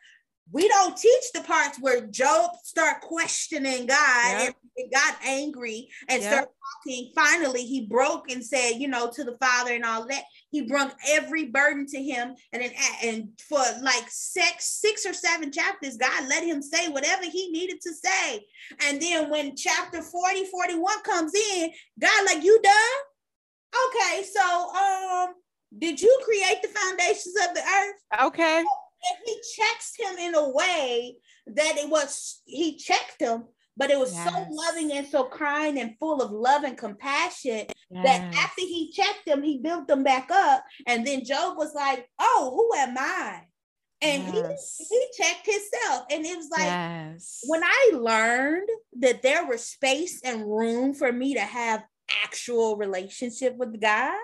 [0.52, 4.54] we don't teach the parts where Job start questioning God yep.
[4.76, 6.32] and got angry and yep.
[6.32, 6.48] start
[6.84, 7.10] talking.
[7.14, 10.22] Finally, he broke and said, you know, to the father and all that.
[10.50, 12.70] He brought every burden to him, and then
[13.02, 17.80] and for like six, six or seven chapters, God let him say whatever he needed
[17.82, 18.46] to say.
[18.86, 22.74] And then when chapter 40, 41 comes in, God, like, you done?
[23.88, 25.34] Okay, so um,
[25.76, 28.26] did you create the foundations of the earth?
[28.28, 28.64] Okay
[29.24, 31.16] he checks him in a way
[31.46, 33.44] that it was he checked him
[33.76, 34.28] but it was yes.
[34.28, 38.04] so loving and so kind and full of love and compassion yes.
[38.04, 42.08] that after he checked them he built them back up and then job was like
[42.18, 43.42] oh who am i
[44.02, 44.76] and yes.
[44.78, 47.40] he, he checked himself and it was like yes.
[47.46, 48.68] when i learned
[48.98, 51.84] that there was space and room for me to have
[52.24, 54.16] actual relationship with god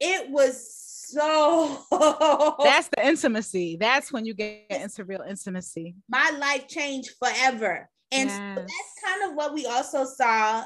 [0.00, 0.81] it was
[1.12, 1.78] so
[2.62, 3.76] that's the intimacy.
[3.78, 5.94] That's when you get into real intimacy.
[6.08, 7.88] My life changed forever.
[8.10, 8.38] And yes.
[8.38, 10.64] so that's kind of what we also saw,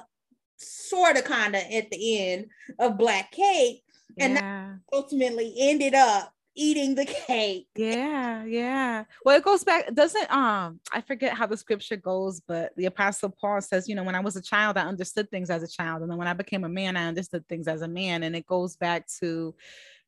[0.57, 2.47] sort of kind of at the end
[2.79, 3.83] of Black Cake.
[4.19, 4.75] And yeah.
[4.93, 7.69] ultimately ended up eating the cake.
[7.77, 9.05] Yeah, yeah.
[9.25, 13.29] Well, it goes back, doesn't um I forget how the scripture goes, but the apostle
[13.29, 16.03] Paul says, you know, when I was a child, I understood things as a child.
[16.03, 18.23] And then when I became a man, I understood things as a man.
[18.23, 19.55] And it goes back to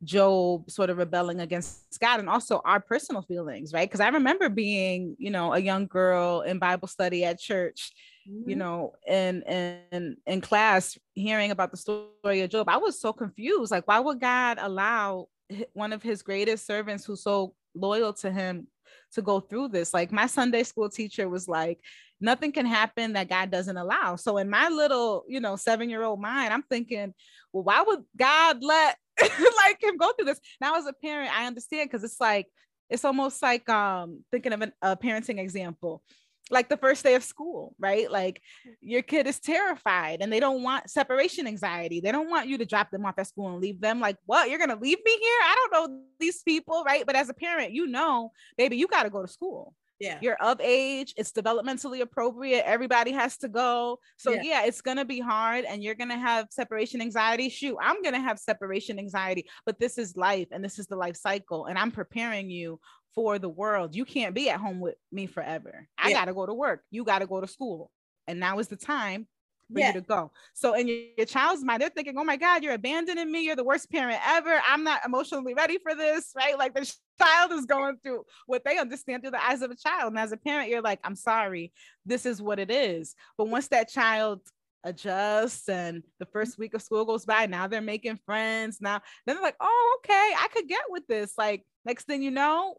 [0.05, 3.89] Job sort of rebelling against God and also our personal feelings, right?
[3.89, 7.93] Because I remember being, you know, a young girl in Bible study at church,
[8.29, 8.49] mm-hmm.
[8.49, 12.69] you know, in in in class, hearing about the story of Job.
[12.69, 13.73] I was so confused.
[13.73, 15.29] Like, why would God allow
[15.73, 18.69] one of his greatest servants who's so loyal to him
[19.15, 19.93] to go through this?
[19.93, 21.81] Like, my Sunday school teacher was like,
[22.21, 24.17] nothing can happen that God doesn't allow.
[24.17, 27.15] So in my little, you know, seven year old mind, I'm thinking,
[27.53, 28.97] well, why would God let
[29.67, 30.41] like him go through this.
[30.61, 32.47] Now, as a parent, I understand because it's like
[32.89, 36.03] it's almost like um thinking of an, a parenting example
[36.51, 38.11] like the first day of school, right?
[38.11, 38.41] Like
[38.81, 42.01] your kid is terrified and they don't want separation anxiety.
[42.01, 44.01] They don't want you to drop them off at school and leave them.
[44.01, 44.49] Like, what?
[44.49, 45.41] You're going to leave me here?
[45.43, 47.05] I don't know these people, right?
[47.07, 49.75] But as a parent, you know, baby, you got to go to school.
[50.01, 50.19] Yeah.
[50.21, 53.99] you're of age, it's developmentally appropriate, everybody has to go.
[54.17, 54.43] So yeah.
[54.43, 57.49] yeah, it's gonna be hard and you're gonna have separation anxiety.
[57.49, 61.17] Shoot, I'm gonna have separation anxiety, but this is life and this is the life
[61.17, 61.67] cycle.
[61.67, 62.81] And I'm preparing you
[63.15, 63.95] for the world.
[63.95, 65.89] You can't be at home with me forever.
[65.99, 66.21] I yeah.
[66.21, 66.83] gotta go to work.
[66.91, 67.91] You gotta go to school.
[68.27, 69.27] And now is the time
[69.73, 69.89] for yeah.
[69.89, 70.31] you to go.
[70.55, 73.45] So in your, your, child's mind, they're thinking, oh my God, you're abandoning me.
[73.45, 74.61] You're the worst parent ever.
[74.67, 76.59] I'm not emotionally ready for this, right?
[76.59, 76.91] Like the
[77.23, 80.13] child is going through what they understand through the eyes of a child.
[80.13, 81.73] And as a parent, you're like, I'm sorry,
[82.07, 83.15] this is what it is.
[83.37, 84.41] But once that child
[84.85, 88.81] adjusts and the first week of school goes by, now they're making friends.
[88.81, 91.35] Now then they're like, oh, okay, I could get with this.
[91.37, 92.77] Like next thing you know,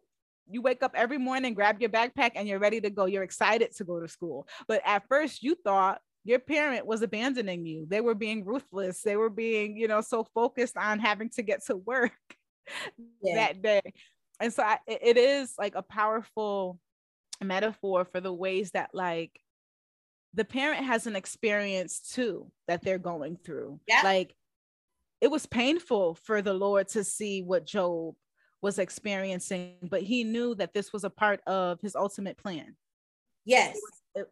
[0.50, 3.04] you wake up every morning, grab your backpack, and you're ready to go.
[3.04, 4.48] You're excited to go to school.
[4.66, 7.86] But at first, you thought your parent was abandoning you.
[7.88, 9.02] They were being ruthless.
[9.02, 12.12] They were being, you know, so focused on having to get to work
[13.22, 13.34] yeah.
[13.34, 13.80] that day.
[14.38, 16.78] And so I, it is like a powerful
[17.42, 19.40] metaphor for the ways that like
[20.34, 23.80] the parent has an experience too that they're going through.
[23.88, 24.02] Yeah.
[24.04, 24.34] Like
[25.20, 28.14] it was painful for the Lord to see what Job
[28.62, 32.76] was experiencing, but he knew that this was a part of his ultimate plan.
[33.44, 33.78] Yes.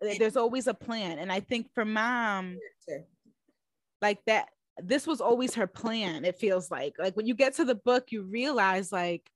[0.01, 1.19] There's always a plan.
[1.19, 2.59] And I think for mom,
[4.03, 4.49] like that,
[4.79, 6.25] this was always her plan.
[6.25, 9.29] It feels like, like when you get to the book, you realize like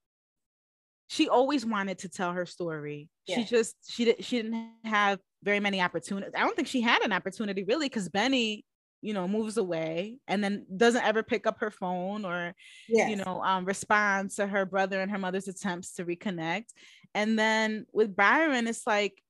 [1.09, 3.09] she always wanted to tell her story.
[3.27, 3.37] Yeah.
[3.37, 6.33] She just, she, didn't she didn't have very many opportunities.
[6.37, 8.65] I don't think she had an opportunity really because Benny
[9.03, 12.55] you know moves away and then doesn't ever pick up her phone or
[12.89, 13.11] yes.
[13.11, 16.67] you know um, respond to her brother and her mother's attempts to reconnect
[17.15, 19.22] and then with byron it's like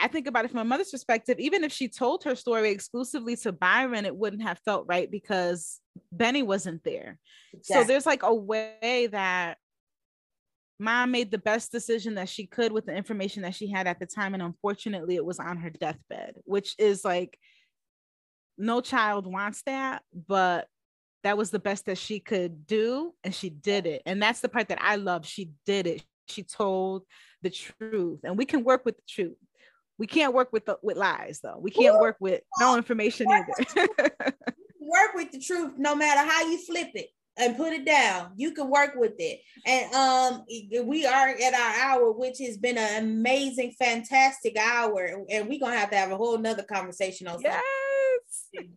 [0.00, 3.36] i think about it from a mother's perspective even if she told her story exclusively
[3.36, 5.80] to byron it wouldn't have felt right because
[6.12, 7.18] benny wasn't there.
[7.62, 9.58] So there's like a way that
[10.78, 13.98] mom made the best decision that she could with the information that she had at
[13.98, 17.36] the time and unfortunately it was on her deathbed which is like
[18.60, 20.68] no child wants that, but
[21.24, 24.02] that was the best that she could do and she did it.
[24.06, 25.26] And that's the part that i love.
[25.26, 26.04] She did it.
[26.28, 27.04] She told
[27.42, 29.36] the truth and we can work with the truth
[30.00, 31.58] we can't work with the, with lies though.
[31.60, 33.52] We can't work with no information either.
[34.80, 38.32] work with the truth no matter how you flip it and put it down.
[38.34, 39.40] You can work with it.
[39.66, 40.44] And um
[40.86, 45.76] we are at our hour which has been an amazing fantastic hour and we're gonna
[45.76, 47.60] have to have a whole nother conversation on yes.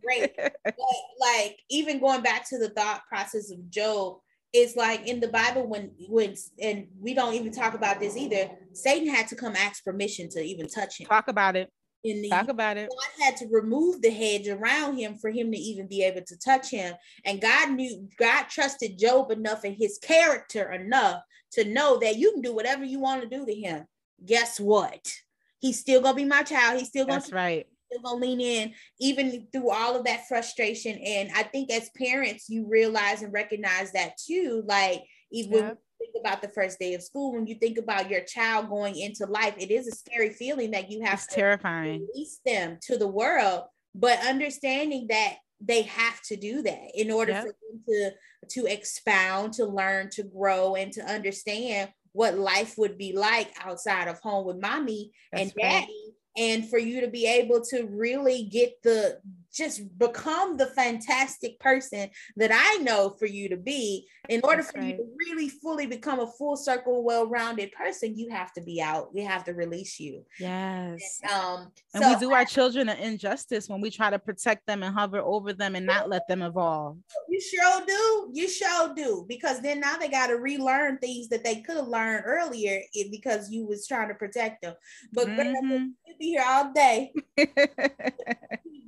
[0.03, 0.35] great.
[0.37, 0.75] but
[1.21, 4.17] like even going back to the thought process of Job,
[4.53, 8.51] it's like in the Bible when when and we don't even talk about this either.
[8.73, 11.07] Satan had to come ask permission to even touch him.
[11.07, 11.71] Talk about it.
[12.03, 12.89] In the, talk about it.
[12.89, 16.37] God had to remove the hedge around him for him to even be able to
[16.37, 16.93] touch him.
[17.25, 21.21] And God knew God trusted Job enough and his character enough
[21.53, 23.85] to know that you can do whatever you want to do to him.
[24.23, 25.13] Guess what?
[25.59, 26.77] He's still gonna be my child.
[26.77, 30.97] He's still gonna That's right still gonna lean in even through all of that frustration.
[30.97, 34.63] And I think as parents, you realize and recognize that too.
[34.65, 35.73] Like even yeah.
[35.99, 39.25] think about the first day of school, when you think about your child going into
[39.25, 42.07] life, it is a scary feeling that you have it's to terrifying.
[42.13, 43.63] release them to the world.
[43.95, 47.43] But understanding that they have to do that in order yep.
[47.43, 48.11] for them to
[48.49, 54.07] to expound, to learn, to grow, and to understand what life would be like outside
[54.07, 55.85] of home with mommy That's and daddy.
[55.85, 59.19] Right and for you to be able to really get the
[59.53, 64.07] just become the fantastic person that I know for you to be.
[64.29, 64.87] In order That's for right.
[64.91, 69.13] you to really fully become a full circle, well-rounded person, you have to be out.
[69.13, 70.23] We have to release you.
[70.39, 71.19] Yes.
[71.23, 74.65] And, um, and so we do our children an injustice when we try to protect
[74.65, 76.97] them and hover over them and not let them evolve.
[77.27, 78.29] You sure do.
[78.33, 79.25] You sure do.
[79.27, 82.81] Because then now they got to relearn things that they could have learned earlier
[83.11, 84.75] because you was trying to protect them.
[85.11, 85.69] But mm-hmm.
[85.69, 87.11] we'll be here all day.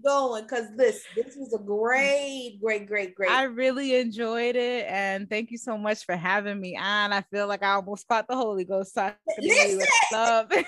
[0.06, 3.32] Going because this this was a great, great, great, great.
[3.32, 7.12] I really enjoyed it, and thank you so much for having me on.
[7.12, 9.88] I feel like I almost caught the Holy Ghost talking Listen.
[10.12, 10.48] love.
[10.56, 10.68] like,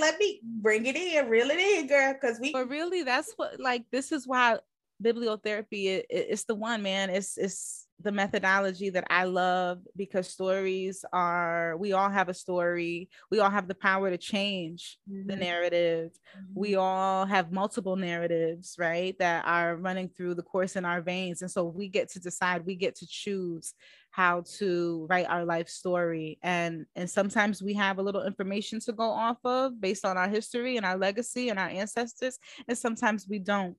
[0.00, 2.52] let me bring it in, reel it in, girl, because we.
[2.52, 4.58] But really, that's what like this is why
[5.02, 7.10] bibliotherapy it, it, it's the one man.
[7.10, 13.08] It's it's the methodology that I love because stories are, we all have a story.
[13.30, 15.26] We all have the power to change mm-hmm.
[15.26, 16.10] the narrative.
[16.36, 16.60] Mm-hmm.
[16.60, 21.40] We all have multiple narratives, right, that are running through the course in our veins.
[21.40, 23.72] And so we get to decide, we get to choose
[24.10, 28.90] how to write our life story and and sometimes we have a little information to
[28.90, 33.26] go off of based on our history and our legacy and our ancestors and sometimes
[33.28, 33.76] we don't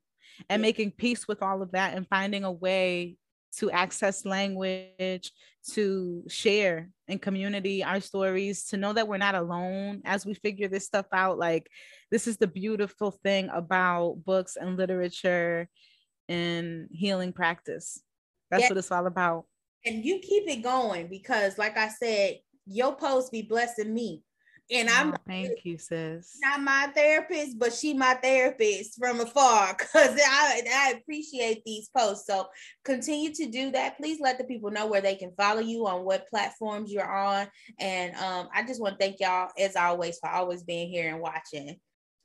[0.50, 3.18] and making peace with all of that and finding a way
[3.58, 5.32] to access language,
[5.72, 10.68] to share in community our stories, to know that we're not alone as we figure
[10.68, 11.38] this stuff out.
[11.38, 11.68] Like,
[12.12, 15.68] this is the beautiful thing about books and literature
[16.30, 18.02] and healing practice.
[18.52, 19.46] That's what it's all about.
[19.86, 24.24] And you keep it going because, like I said, your post be blessing me
[24.70, 26.38] and I'm oh, thank you, sis.
[26.42, 32.28] Not my therapist, but she my therapist from afar because I, I appreciate these posts.
[32.28, 32.48] So
[32.84, 33.98] continue to do that.
[33.98, 37.48] Please let the people know where they can follow you on what platforms you're on.
[37.80, 41.22] And um, I just want to thank y'all as always for always being here and
[41.22, 41.80] watching.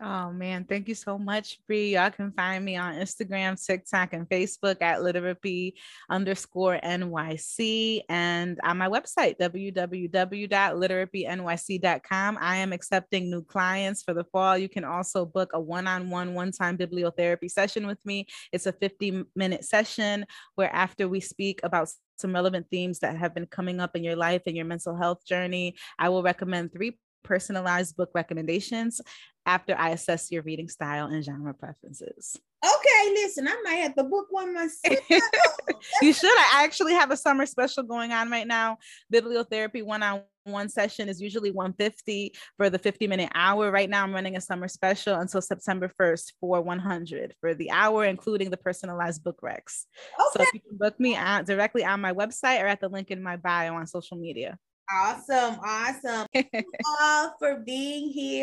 [0.04, 1.94] Oh man, thank you so much, Bri.
[1.94, 5.74] Y'all can find me on Instagram, TikTok, and Facebook at literapy
[6.10, 12.38] underscore NYC and on my website, www.literapynyc.com.
[12.40, 14.58] I am accepting new clients for the fall.
[14.58, 18.26] You can also book a one-on-one, one-time bibliotherapy session with me.
[18.50, 20.26] It's a 50-minute session
[20.56, 21.88] where after we speak about
[22.18, 25.24] some relevant themes that have been coming up in your life and your mental health
[25.24, 29.00] journey, I will recommend three personalized book recommendations
[29.46, 32.36] after I assess your reading style and genre preferences.
[32.64, 34.96] Okay, listen, I might have to book one myself.
[36.02, 36.30] you should.
[36.30, 38.78] I actually have a summer special going on right now.
[39.12, 43.72] Bibliotherapy one-on-one session is usually 150 for the 50 minute hour.
[43.72, 48.04] Right now, I'm running a summer special until September 1st for 100 for the hour,
[48.04, 49.86] including the personalized book recs.
[50.20, 50.44] Okay.
[50.44, 53.20] So you can book me out directly on my website or at the link in
[53.20, 54.56] my bio on social media.
[54.92, 55.58] Awesome.
[55.64, 56.26] Awesome.
[56.34, 58.40] Thank you all for being here.